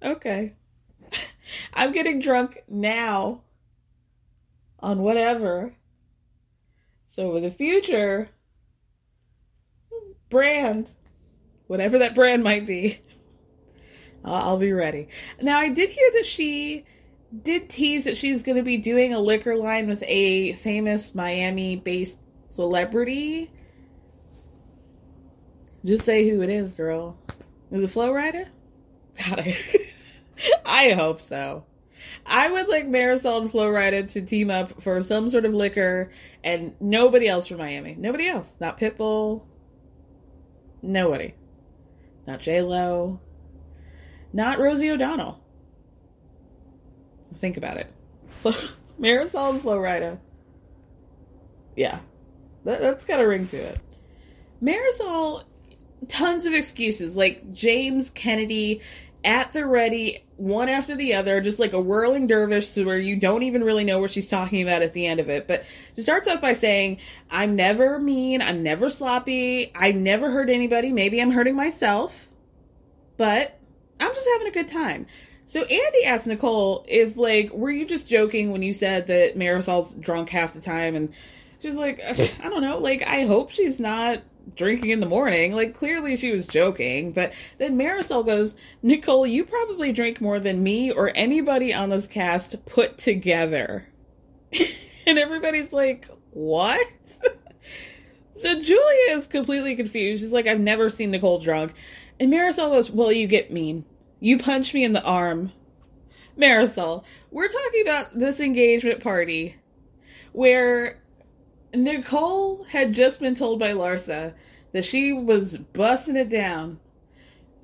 [0.00, 0.52] Okay.
[1.74, 3.40] I'm getting drunk now
[4.78, 5.72] on whatever.
[7.06, 8.28] So for the future,
[10.30, 10.92] brand,
[11.66, 13.00] whatever that brand might be,
[14.24, 15.08] I'll be ready.
[15.40, 16.84] Now, I did hear that she
[17.42, 21.76] did tease that she's going to be doing a liquor line with a famous Miami
[21.76, 22.18] based
[22.50, 23.50] celebrity.
[25.84, 27.18] Just say who it is, girl.
[27.70, 28.46] Is it Flo Rida?
[29.28, 29.56] God, I,
[30.64, 31.64] I hope so.
[32.24, 36.10] I would like Marysol and Flo Rida to team up for some sort of liquor
[36.42, 37.94] and nobody else from Miami.
[37.98, 38.56] Nobody else.
[38.60, 39.44] Not Pitbull.
[40.80, 41.34] Nobody.
[42.26, 43.20] Not J Lo
[44.34, 45.40] not Rosie O'Donnell.
[47.32, 47.90] Think about it.
[49.00, 50.18] Marysol and Flo Rida.
[51.76, 52.00] Yeah.
[52.64, 53.80] That, that's got a ring to it.
[54.60, 55.44] Marysol,
[56.08, 57.16] tons of excuses.
[57.16, 58.82] Like James Kennedy
[59.24, 63.16] at the ready, one after the other, just like a whirling dervish to where you
[63.16, 65.46] don't even really know what she's talking about at the end of it.
[65.46, 65.64] But
[65.94, 66.98] she starts off by saying,
[67.30, 72.28] I'm never mean, I'm never sloppy, I never hurt anybody, maybe I'm hurting myself,
[73.16, 73.58] but
[74.00, 75.06] I'm just having a good time.
[75.46, 79.94] So Andy asked Nicole if, like, were you just joking when you said that Marysol's
[79.94, 80.96] drunk half the time?
[80.96, 81.12] And
[81.60, 82.78] she's like, uh, I don't know.
[82.78, 84.22] Like, I hope she's not
[84.56, 85.54] drinking in the morning.
[85.54, 87.12] Like, clearly she was joking.
[87.12, 92.06] But then Marysol goes, Nicole, you probably drink more than me or anybody on this
[92.06, 93.86] cast put together.
[95.06, 96.86] and everybody's like, what?
[98.36, 100.22] so Julia is completely confused.
[100.22, 101.74] She's like, I've never seen Nicole drunk.
[102.18, 103.84] And Marysol goes, Well, you get mean.
[104.20, 105.52] You punch me in the arm.
[106.36, 109.56] Marysol, we're talking about this engagement party
[110.32, 111.00] where
[111.72, 114.34] Nicole had just been told by Larsa
[114.72, 116.80] that she was busting it down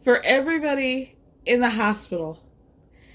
[0.00, 2.40] for everybody in the hospital.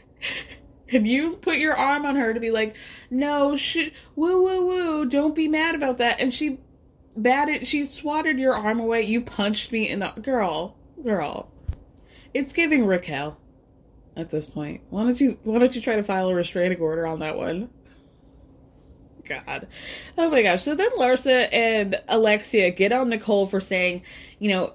[0.92, 2.76] and you put your arm on her to be like,
[3.10, 6.20] no, sh- woo, woo, woo, don't be mad about that.
[6.20, 6.60] And she
[7.16, 9.04] batted, she swatted your arm away.
[9.04, 11.50] You punched me in the, girl, girl.
[12.34, 13.38] It's giving Raquel
[14.16, 14.82] at this point.
[14.90, 17.70] Why don't you why don't you try to file a restraining order on that one?
[19.28, 19.68] God.
[20.18, 20.62] Oh my gosh.
[20.62, 24.04] So then Larsa and Alexia get on Nicole for saying,
[24.40, 24.74] you know,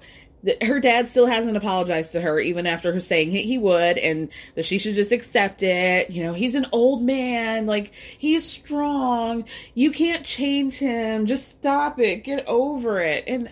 [0.61, 4.29] her dad still hasn't apologized to her even after her saying he, he would and
[4.55, 6.09] that she should just accept it.
[6.09, 9.45] You know, he's an old man, like he's strong.
[9.75, 11.25] You can't change him.
[11.25, 12.23] Just stop it.
[12.23, 13.25] Get over it.
[13.27, 13.49] And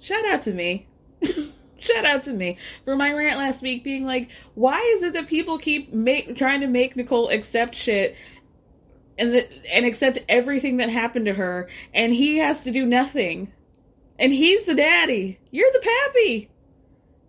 [0.00, 0.86] shout out to me.
[1.78, 5.28] shout out to me for my rant last week being like, why is it that
[5.28, 8.16] people keep make, trying to make Nicole accept shit
[9.18, 13.52] and the, and accept everything that happened to her and he has to do nothing?
[14.18, 15.38] And he's the daddy.
[15.50, 16.50] You're the pappy.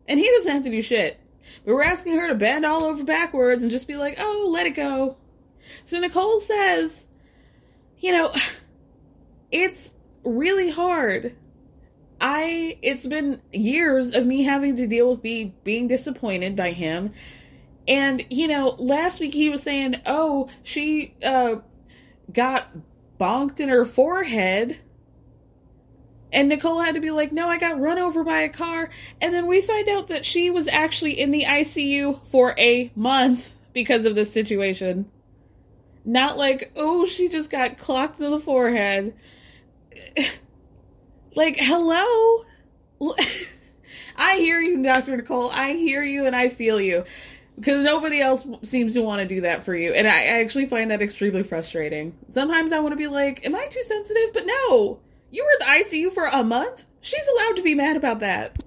[0.07, 1.19] And he doesn't have to do shit.
[1.63, 4.67] But we're asking her to bend all over backwards and just be like, oh, let
[4.67, 5.17] it go.
[5.83, 7.05] So Nicole says,
[7.99, 8.31] you know,
[9.51, 11.36] it's really hard
[12.19, 17.13] I it's been years of me having to deal with be being disappointed by him.
[17.88, 21.57] And you know, last week he was saying, "Oh, she uh
[22.31, 22.69] got
[23.19, 24.79] bonked in her forehead."
[26.34, 28.89] And Nicole had to be like, "No, I got run over by a car."
[29.21, 33.51] And then we find out that she was actually in the ICU for a month
[33.73, 35.09] because of this situation.
[36.03, 39.13] Not like, "Oh, she just got clocked in the forehead."
[41.36, 42.45] Like, hello?
[44.15, 45.17] I hear you, Dr.
[45.17, 45.51] Nicole.
[45.51, 47.03] I hear you and I feel you.
[47.57, 49.93] Because nobody else seems to want to do that for you.
[49.93, 52.15] And I, I actually find that extremely frustrating.
[52.30, 54.34] Sometimes I want to be like, am I too sensitive?
[54.34, 54.99] But no!
[55.36, 56.86] You were at the ICU for a month?
[57.01, 58.63] She's allowed to be mad about that.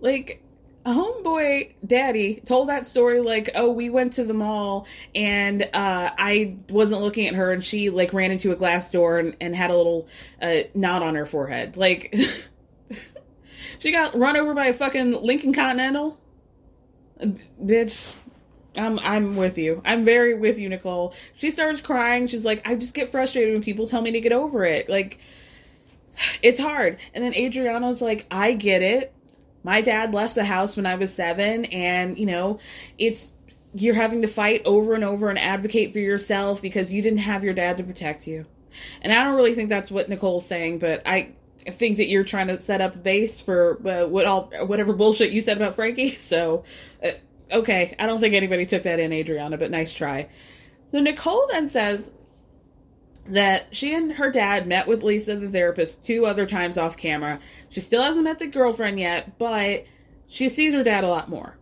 [0.00, 0.42] Like,
[0.84, 4.84] homeboy daddy told that story like oh we went to the mall
[5.14, 9.20] and uh i wasn't looking at her and she like ran into a glass door
[9.20, 10.08] and, and had a little
[10.40, 12.12] uh knot on her forehead like
[13.78, 16.18] she got run over by a fucking lincoln continental
[17.64, 18.12] bitch
[18.76, 19.82] I'm I'm with you.
[19.84, 21.14] I'm very with you, Nicole.
[21.36, 22.26] She starts crying.
[22.26, 24.88] She's like, I just get frustrated when people tell me to get over it.
[24.88, 25.18] Like,
[26.42, 26.98] it's hard.
[27.14, 29.14] And then Adriana's like, I get it
[29.64, 32.58] my dad left the house when I was seven, and you know,
[32.98, 33.32] it's
[33.74, 37.42] you're having to fight over and over and advocate for yourself because you didn't have
[37.42, 38.44] your dad to protect you.
[39.00, 41.30] And I don't really think that's what Nicole's saying, but I
[41.66, 45.30] think that you're trying to set up a base for uh, what all whatever bullshit
[45.30, 46.10] you said about Frankie.
[46.18, 46.64] So,
[47.02, 47.12] uh,
[47.50, 50.28] okay, I don't think anybody took that in, Adriana, but nice try.
[50.90, 52.10] So Nicole then says
[53.26, 57.38] that she and her dad met with Lisa, the therapist, two other times off camera.
[57.68, 59.84] She still hasn't met the girlfriend yet, but
[60.26, 61.56] she sees her dad a lot more.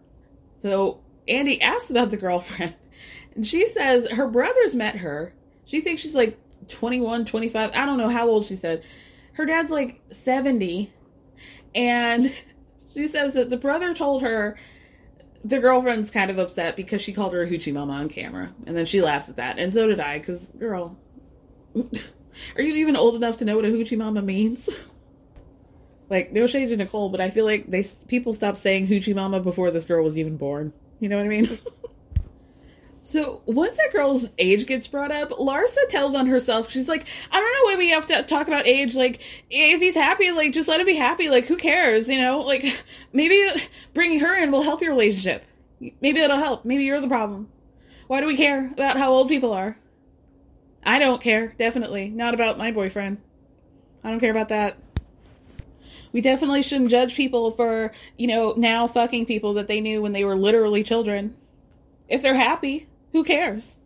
[0.59, 2.75] So Andy asks about the girlfriend,
[3.35, 5.35] and she says her brothers met her.
[5.67, 6.39] She thinks she's like
[6.69, 7.71] 21, 25.
[7.75, 8.83] I don't know how old she said.
[9.35, 10.93] Her dad's like 70,
[11.75, 12.33] and
[12.95, 14.57] she says that the brother told her
[15.45, 18.53] the girlfriend's kind of upset because she called her a hoochie mama on camera.
[18.67, 19.59] And then she laughs at that.
[19.59, 20.99] And so did I, because, girl,
[22.57, 24.69] Are you even old enough to know what a hoochie mama means?
[26.11, 29.41] like, no shade to Nicole, but I feel like they people stopped saying hoochie mama
[29.41, 30.73] before this girl was even born.
[30.99, 31.59] You know what I mean?
[33.03, 36.71] so once that girl's age gets brought up, Larsa tells on herself.
[36.71, 38.97] She's like, I don't know why we have to talk about age.
[38.97, 41.29] Like, if he's happy, like, just let him be happy.
[41.29, 42.09] Like, who cares?
[42.09, 42.65] You know, like,
[43.13, 43.47] maybe
[43.95, 45.45] bringing her in will help your relationship.
[46.01, 46.65] Maybe it'll help.
[46.65, 47.49] Maybe you're the problem.
[48.07, 49.79] Why do we care about how old people are?
[50.85, 52.09] I don't care, definitely.
[52.09, 53.19] Not about my boyfriend.
[54.03, 54.79] I don't care about that.
[56.13, 60.13] We definitely shouldn't judge people for, you know, now fucking people that they knew when
[60.13, 61.37] they were literally children.
[62.09, 63.77] If they're happy, who cares?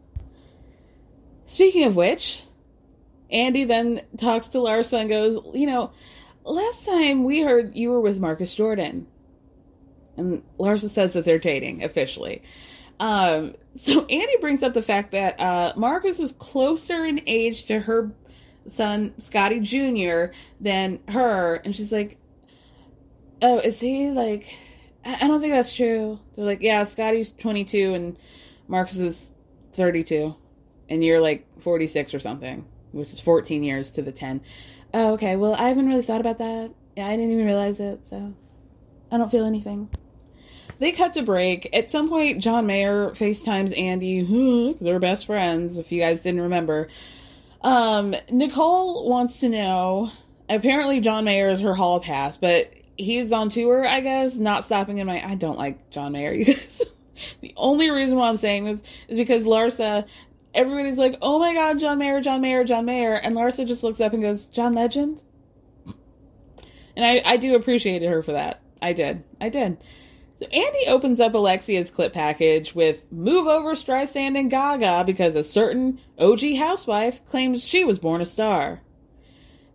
[1.45, 2.43] Speaking of which,
[3.31, 5.93] Andy then talks to Larsa and goes, You know,
[6.45, 9.07] last time we heard you were with Marcus Jordan.
[10.17, 12.43] And Larsa says that they're dating officially.
[13.01, 17.81] Um, so Andy brings up the fact that uh, Marcus is closer in age to
[17.81, 18.13] her
[18.67, 20.33] son Scotty Jr.
[20.61, 22.17] than her, and she's like,
[23.43, 24.57] "Oh, is he like?"
[25.05, 26.19] I don't think that's true.
[26.35, 28.17] They're like, "Yeah, Scotty's 22 and
[28.69, 29.33] Marcus is
[29.73, 30.35] 32,
[30.89, 34.41] and you're like 46 or something, which is 14 years to the 10."
[34.95, 35.37] Oh, okay.
[35.37, 36.71] Well, I haven't really thought about that.
[36.97, 38.33] Yeah, I didn't even realize it, so
[39.11, 39.91] I don't feel anything.
[40.79, 41.75] They cut to break.
[41.75, 46.43] At some point, John Mayer FaceTimes Andy, because they're best friends, if you guys didn't
[46.43, 46.89] remember.
[47.63, 50.11] Um, Nicole wants to know.
[50.49, 54.99] Apparently, John Mayer is her hall pass, but he's on tour, I guess, not stopping
[54.99, 55.25] in my.
[55.25, 56.83] I don't like John Mayer, you guys.
[57.41, 60.07] the only reason why I'm saying this is because Larsa,
[60.53, 63.15] everybody's like, oh my god, John Mayer, John Mayer, John Mayer.
[63.15, 65.23] And Larsa just looks up and goes, John Legend?
[66.97, 68.61] And I, I do appreciate her for that.
[68.81, 69.25] I did.
[69.41, 69.79] I did.
[70.37, 75.45] So Andy opens up Alexia's clip package with Move Over Streisand and Gaga because a
[75.45, 78.81] certain OG housewife claims she was born a star.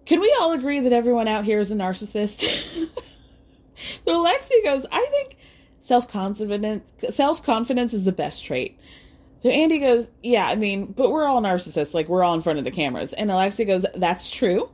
[0.05, 2.41] Can we all agree that everyone out here is a narcissist?
[3.75, 5.37] so Alexia goes, I think
[5.79, 8.77] self-confidence self-confidence is the best trait.
[9.37, 12.59] So Andy goes, Yeah, I mean, but we're all narcissists, like we're all in front
[12.59, 13.13] of the cameras.
[13.13, 14.69] And Alexia goes, That's true.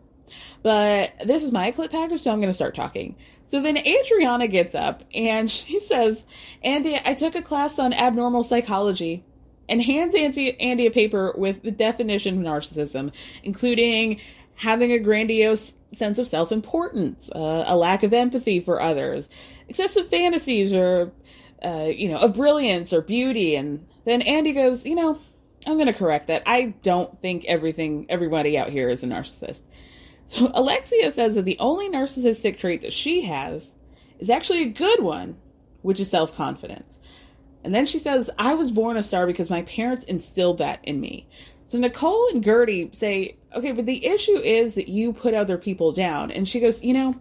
[0.64, 3.16] But this is my clip package, so I'm going to start talking.
[3.48, 6.26] So then Adriana gets up and she says,
[6.64, 9.24] Andy, I took a class on abnormal psychology
[9.68, 14.20] and hands Andy, Andy a paper with the definition of narcissism, including
[14.56, 19.30] having a grandiose sense of self importance, uh, a lack of empathy for others,
[19.68, 21.12] excessive fantasies or,
[21.64, 23.56] uh, you know, of brilliance or beauty.
[23.56, 25.20] And then Andy goes, you know,
[25.66, 26.44] I'm going to correct that.
[26.46, 29.62] I don't think everything, everybody out here is a narcissist.
[30.28, 33.72] So Alexia says that the only narcissistic trait that she has
[34.20, 35.38] is actually a good one,
[35.82, 37.00] which is self confidence.
[37.64, 41.00] And then she says, I was born a star because my parents instilled that in
[41.00, 41.28] me.
[41.66, 45.92] So Nicole and Guerdy say, okay, but the issue is that you put other people
[45.92, 46.30] down.
[46.30, 47.20] And she goes, you know,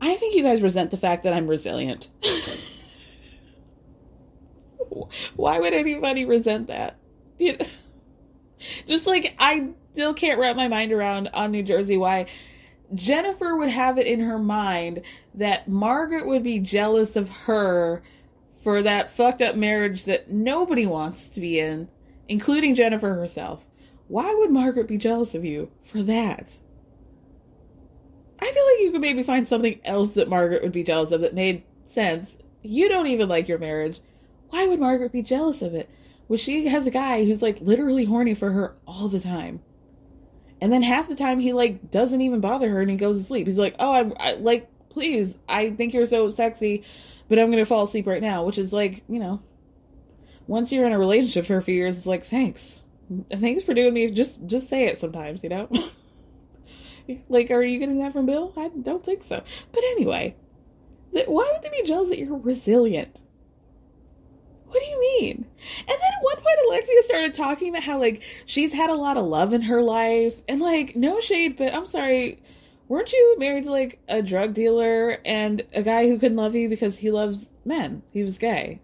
[0.00, 2.08] I think you guys resent the fact that I'm resilient.
[5.34, 6.96] Why would anybody resent that?
[7.38, 7.66] You know?
[8.86, 12.26] Just like I still can't wrap my mind around on New Jersey why
[12.94, 15.02] Jennifer would have it in her mind
[15.34, 18.02] that Margaret would be jealous of her
[18.62, 21.88] for that fucked up marriage that nobody wants to be in,
[22.28, 23.66] including Jennifer herself.
[24.08, 26.58] Why would Margaret be jealous of you for that?
[28.40, 31.22] I feel like you could maybe find something else that Margaret would be jealous of
[31.22, 32.36] that made sense.
[32.62, 34.00] You don't even like your marriage.
[34.50, 35.88] Why would Margaret be jealous of it?
[36.28, 39.60] Well, she has a guy who's like literally horny for her all the time.
[40.60, 43.24] And then half the time he like doesn't even bother her and he goes to
[43.24, 43.46] sleep.
[43.46, 46.84] He's like, "Oh, I'm I, like, please, I think you're so sexy,
[47.28, 49.42] but I'm gonna fall asleep right now." Which is like, you know,
[50.46, 52.84] once you're in a relationship for a few years, it's like, thanks,
[53.30, 54.10] thanks for doing me.
[54.10, 55.68] Just just say it sometimes, you know.
[57.28, 58.52] like, are you getting that from Bill?
[58.56, 59.42] I don't think so.
[59.72, 60.34] But anyway,
[61.10, 63.22] why would they be jealous that you're resilient?
[64.66, 65.46] What do you mean?
[65.78, 69.16] And then at one point, Alexia started talking about how, like, she's had a lot
[69.16, 70.42] of love in her life.
[70.48, 72.42] And, like, no shade, but I'm sorry.
[72.88, 76.68] Weren't you married to, like, a drug dealer and a guy who couldn't love you
[76.68, 78.02] because he loves men?
[78.10, 78.80] He was gay.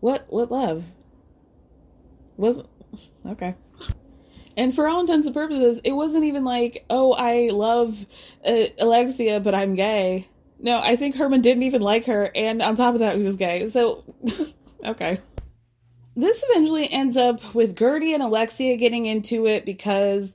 [0.00, 0.84] What, what love?
[2.36, 2.68] Wasn't.
[3.26, 3.54] Okay.
[4.56, 8.06] And for all intents and purposes, it wasn't even like, oh, I love
[8.46, 10.28] uh, Alexia, but I'm gay.
[10.58, 13.36] No, I think Herman didn't even like her, and on top of that, he was
[13.36, 13.68] gay.
[13.68, 14.04] So
[14.86, 15.20] Okay.
[16.14, 20.34] This eventually ends up with Guerdy and Alexia getting into it because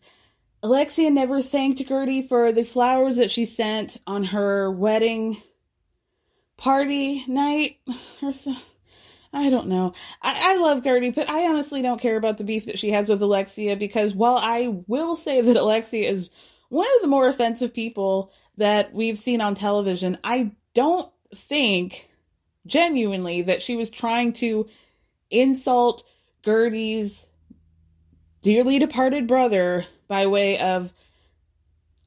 [0.61, 5.41] Alexia never thanked Guerdy for the flowers that she sent on her wedding
[6.57, 7.79] party night
[8.21, 8.53] or so.
[9.33, 9.93] I don't know.
[10.21, 13.09] I, I love Guerdy, but I honestly don't care about the beef that she has
[13.09, 16.29] with Alexia because while I will say that Alexia is
[16.69, 22.10] one of the more offensive people that we've seen on television, I don't think
[22.65, 24.67] genuinely that she was trying to
[25.29, 26.03] insult
[26.43, 27.25] Guerdy's
[28.41, 30.93] dearly departed brother by way of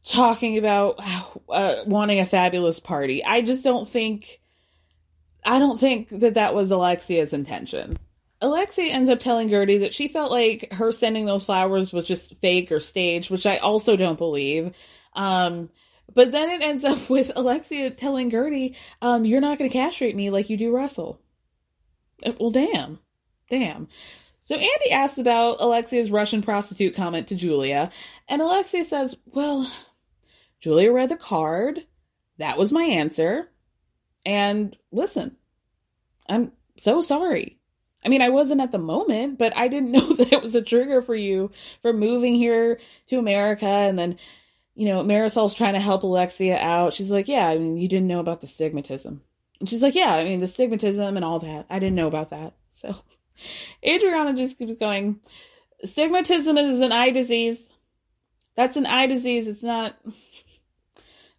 [0.04, 1.00] talking about
[1.48, 3.24] uh, wanting a fabulous party.
[3.24, 4.40] I just don't think
[5.46, 7.98] I don't think that that was Alexia's intention.
[8.40, 12.36] Alexia ends up telling Guerdy that she felt like her sending those flowers was just
[12.36, 14.74] fake or staged, which I also don't believe.
[15.14, 15.70] Um,
[16.12, 20.16] but then it ends up with Alexia telling Guerdy, um, you're not going to castrate
[20.16, 21.20] me like you do Russell.
[22.24, 22.98] Uh, well, damn.
[23.50, 23.88] Damn.
[24.42, 27.90] So Andy asks about Alexia's Russian prostitute comment to Julia,
[28.28, 29.70] and Alexia says, Well,
[30.60, 31.86] Julia read the card.
[32.38, 33.50] That was my answer.
[34.26, 35.36] And listen,
[36.28, 37.58] I'm so sorry.
[38.04, 40.62] I mean, I wasn't at the moment, but I didn't know that it was a
[40.62, 41.50] trigger for you
[41.80, 43.66] for moving here to America.
[43.66, 44.18] And then,
[44.74, 46.92] you know, Marysol's trying to help Alexia out.
[46.92, 49.20] She's like, Yeah, I mean, you didn't know about the stigmatism.
[49.60, 51.66] And she's like, Yeah, I mean, the stigmatism and all that.
[51.70, 52.54] I didn't know about that.
[52.70, 52.94] So
[53.86, 55.20] Adriana just keeps going,
[55.84, 57.68] Stigmatism is an eye disease.
[58.56, 59.46] That's an eye disease.
[59.46, 59.96] It's not.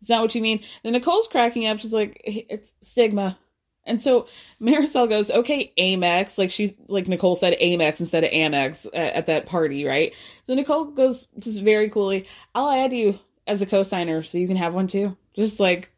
[0.02, 0.60] It's not what you mean.
[0.84, 1.80] Then Nicole's cracking up.
[1.80, 3.40] She's like, it's stigma.
[3.86, 4.28] And so
[4.62, 6.38] Marysol goes, okay, Amex.
[6.38, 10.14] Like she's, like Nicole said Amex instead of Amex at, at that party, right?
[10.48, 14.58] So Nicole goes just very coolly, I'll add you as a co-signer so you can
[14.58, 15.16] have one too.
[15.36, 15.92] Just like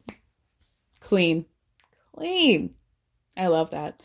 [1.00, 1.46] clean.
[2.16, 2.74] Clean.
[3.38, 4.02] I love that.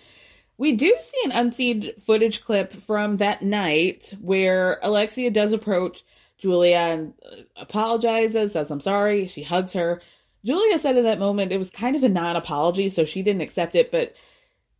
[0.58, 6.04] We do see an unseen footage clip from that night where Alexia does approach
[6.38, 9.28] Julia and uh, apologizes, says, I'm sorry.
[9.28, 10.02] She hugs her.
[10.44, 13.42] Julia said in that moment it was kind of a non apology, so she didn't
[13.42, 14.16] accept it, but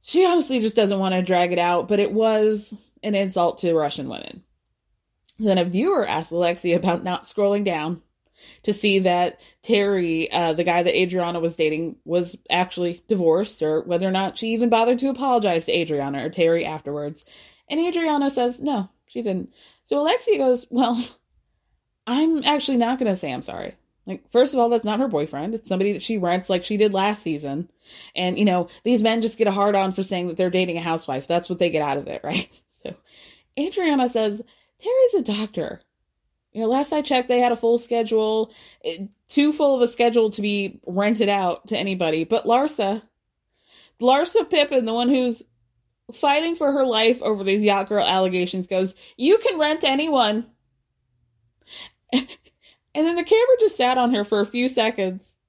[0.02, 1.88] she honestly just doesn't want to drag it out.
[1.88, 4.42] But it was an insult to Russian women.
[5.38, 8.02] Then a viewer asked Alexia about not scrolling down
[8.64, 13.82] to see that Terry, uh, the guy that Adriana was dating, was actually divorced, or
[13.82, 17.24] whether or not she even bothered to apologize to Adriana or Terry afterwards.
[17.68, 19.52] And Adriana says, no, she didn't.
[19.84, 21.02] So Alexia goes, well,
[22.06, 23.74] I'm actually not going to say I'm sorry.
[24.06, 25.54] Like, first of all, that's not her boyfriend.
[25.54, 27.70] It's somebody that she rents like she did last season.
[28.16, 30.76] And, you know, these men just get a hard on for saying that they're dating
[30.76, 31.28] a housewife.
[31.28, 32.48] That's what they get out of it, right?
[32.82, 32.96] So
[33.58, 34.42] Adriana says,
[34.78, 35.80] Terry's a doctor.
[36.52, 38.52] You know, last I checked, they had a full schedule,
[39.28, 42.24] too full of a schedule to be rented out to anybody.
[42.24, 43.02] But Larsa,
[44.00, 45.42] Larsa Pippen, the one who's
[46.12, 50.46] fighting for her life over these yacht girl allegations, goes, You can rent anyone.
[52.94, 55.36] And then the camera just sat on her for a few seconds.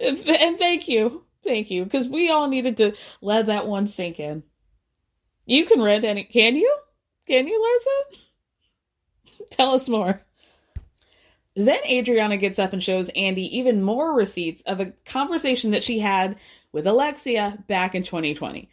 [0.00, 1.24] And thank you.
[1.44, 1.84] Thank you.
[1.84, 4.42] Because we all needed to let that one sink in.
[5.44, 6.24] You can rent any.
[6.24, 6.74] Can you?
[7.26, 7.80] Can you,
[8.16, 8.18] Larsa?
[9.50, 10.22] Tell us more.
[11.56, 15.98] Then Adriana gets up and shows Andy even more receipts of a conversation that she
[15.98, 16.38] had
[16.72, 18.68] with Alexia back in 2020.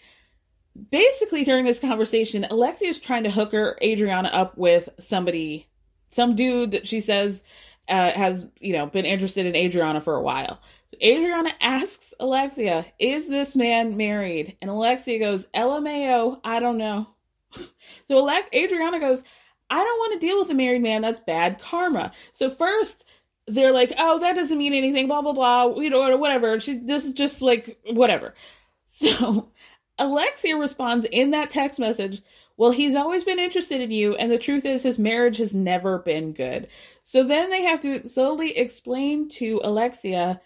[0.91, 5.67] Basically, during this conversation, Alexia is trying to hook her Adriana up with somebody,
[6.11, 7.43] some dude that she says
[7.89, 10.59] uh, has, you know, been interested in Adriana for a while.
[11.01, 17.07] Adriana asks Alexia, "Is this man married?" And Alexia goes, "LMAO, I don't know."
[18.07, 19.23] so Alex- Adriana goes,
[19.69, 21.01] "I don't want to deal with a married man.
[21.01, 23.05] That's bad karma." So first
[23.47, 25.79] they're like, "Oh, that doesn't mean anything." Blah blah blah.
[25.79, 26.59] You know, whatever.
[26.59, 28.33] She this is just like whatever.
[28.89, 29.51] So
[29.99, 32.21] Alexia responds in that text message
[32.57, 35.99] well, he's always been interested in you, and the truth is, his marriage has never
[35.99, 36.67] been good.
[37.03, 40.41] So then they have to slowly explain to Alexia,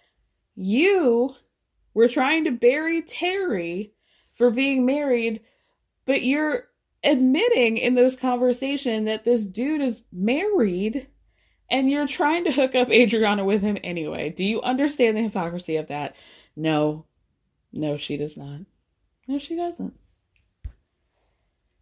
[0.55, 1.33] you
[1.93, 3.93] were trying to bury Terry
[4.33, 5.41] for being married,
[6.05, 6.63] but you're
[7.03, 11.07] admitting in this conversation that this dude is married
[11.69, 14.29] and you're trying to hook up Adriana with him anyway.
[14.29, 16.15] Do you understand the hypocrisy of that?
[16.55, 17.05] No.
[17.71, 18.61] No, she does not.
[19.27, 19.97] No, she doesn't.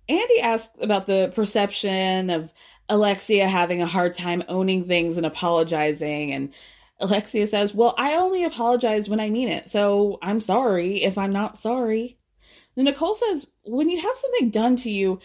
[0.09, 2.51] Andy asks about the perception of
[2.89, 6.33] Alexia having a hard time owning things and apologizing.
[6.33, 6.53] And
[6.99, 9.69] Alexia says, Well, I only apologize when I mean it.
[9.69, 12.17] So I'm sorry if I'm not sorry.
[12.75, 15.19] Nicole says, When you have something done to you,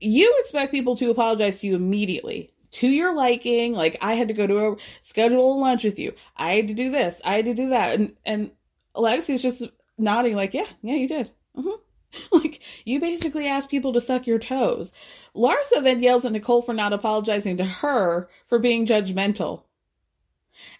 [0.00, 3.72] you expect people to apologize to you immediately to your liking.
[3.72, 6.14] Like I had to go to a schedule lunch with you.
[6.36, 7.20] I had to do this.
[7.24, 7.98] I had to do that.
[7.98, 8.50] And and
[8.94, 9.62] Alexia's just
[9.98, 11.30] nodding like, yeah, yeah, you did.
[11.56, 11.83] Mm-hmm.
[12.32, 14.92] like, you basically ask people to suck your toes.
[15.34, 19.62] Larsa then yells at Nicole for not apologizing to her for being judgmental.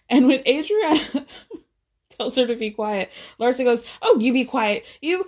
[0.09, 0.99] And when Adriana
[2.09, 4.85] tells her to be quiet, Larsa goes, Oh, you be quiet.
[5.01, 5.25] You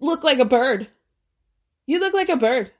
[0.00, 0.88] look like a bird.
[1.86, 2.72] You look like a bird.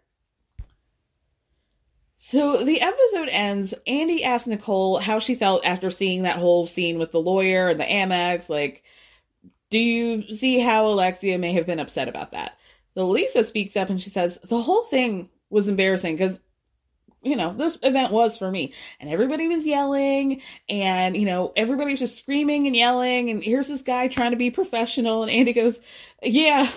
[2.20, 3.74] So the episode ends.
[3.86, 7.78] Andy asks Nicole how she felt after seeing that whole scene with the lawyer and
[7.78, 8.48] the Amex.
[8.48, 8.82] Like,
[9.70, 12.57] do you see how Alexia may have been upset about that?
[12.98, 16.40] So Lisa speaks up and she says, The whole thing was embarrassing because,
[17.22, 18.74] you know, this event was for me.
[18.98, 23.30] And everybody was yelling and, you know, everybody was just screaming and yelling.
[23.30, 25.22] And here's this guy trying to be professional.
[25.22, 25.78] And Andy goes,
[26.24, 26.68] Yeah,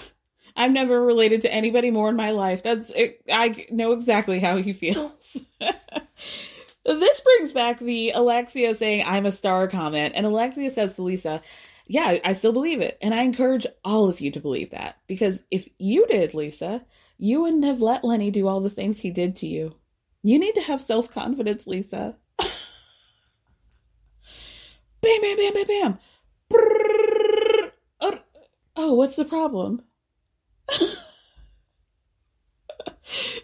[0.55, 2.61] I've never related to anybody more in my life.
[2.61, 5.37] That's, it, I know exactly how he feels.
[6.85, 10.13] this brings back the Alexia saying, I'm a star comment.
[10.15, 11.41] And Alexia says to Lisa,
[11.91, 12.97] yeah, I still believe it.
[13.01, 14.95] And I encourage all of you to believe that.
[15.07, 16.85] Because if you did, Lisa,
[17.17, 19.75] you wouldn't have let Lenny do all the things he did to you.
[20.23, 22.15] You need to have self confidence, Lisa.
[25.01, 25.99] bam, bam, bam, bam, bam.
[28.77, 29.81] Oh, what's the problem?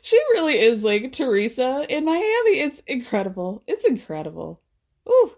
[0.01, 2.61] she really is like Teresa in Miami.
[2.61, 3.61] It's incredible.
[3.67, 4.61] It's incredible.
[5.09, 5.33] Ooh.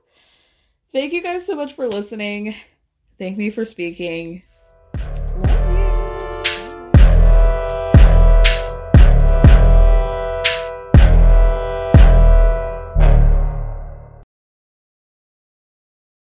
[0.92, 2.54] Thank you guys so much for listening.
[3.20, 4.44] Thank me for speaking.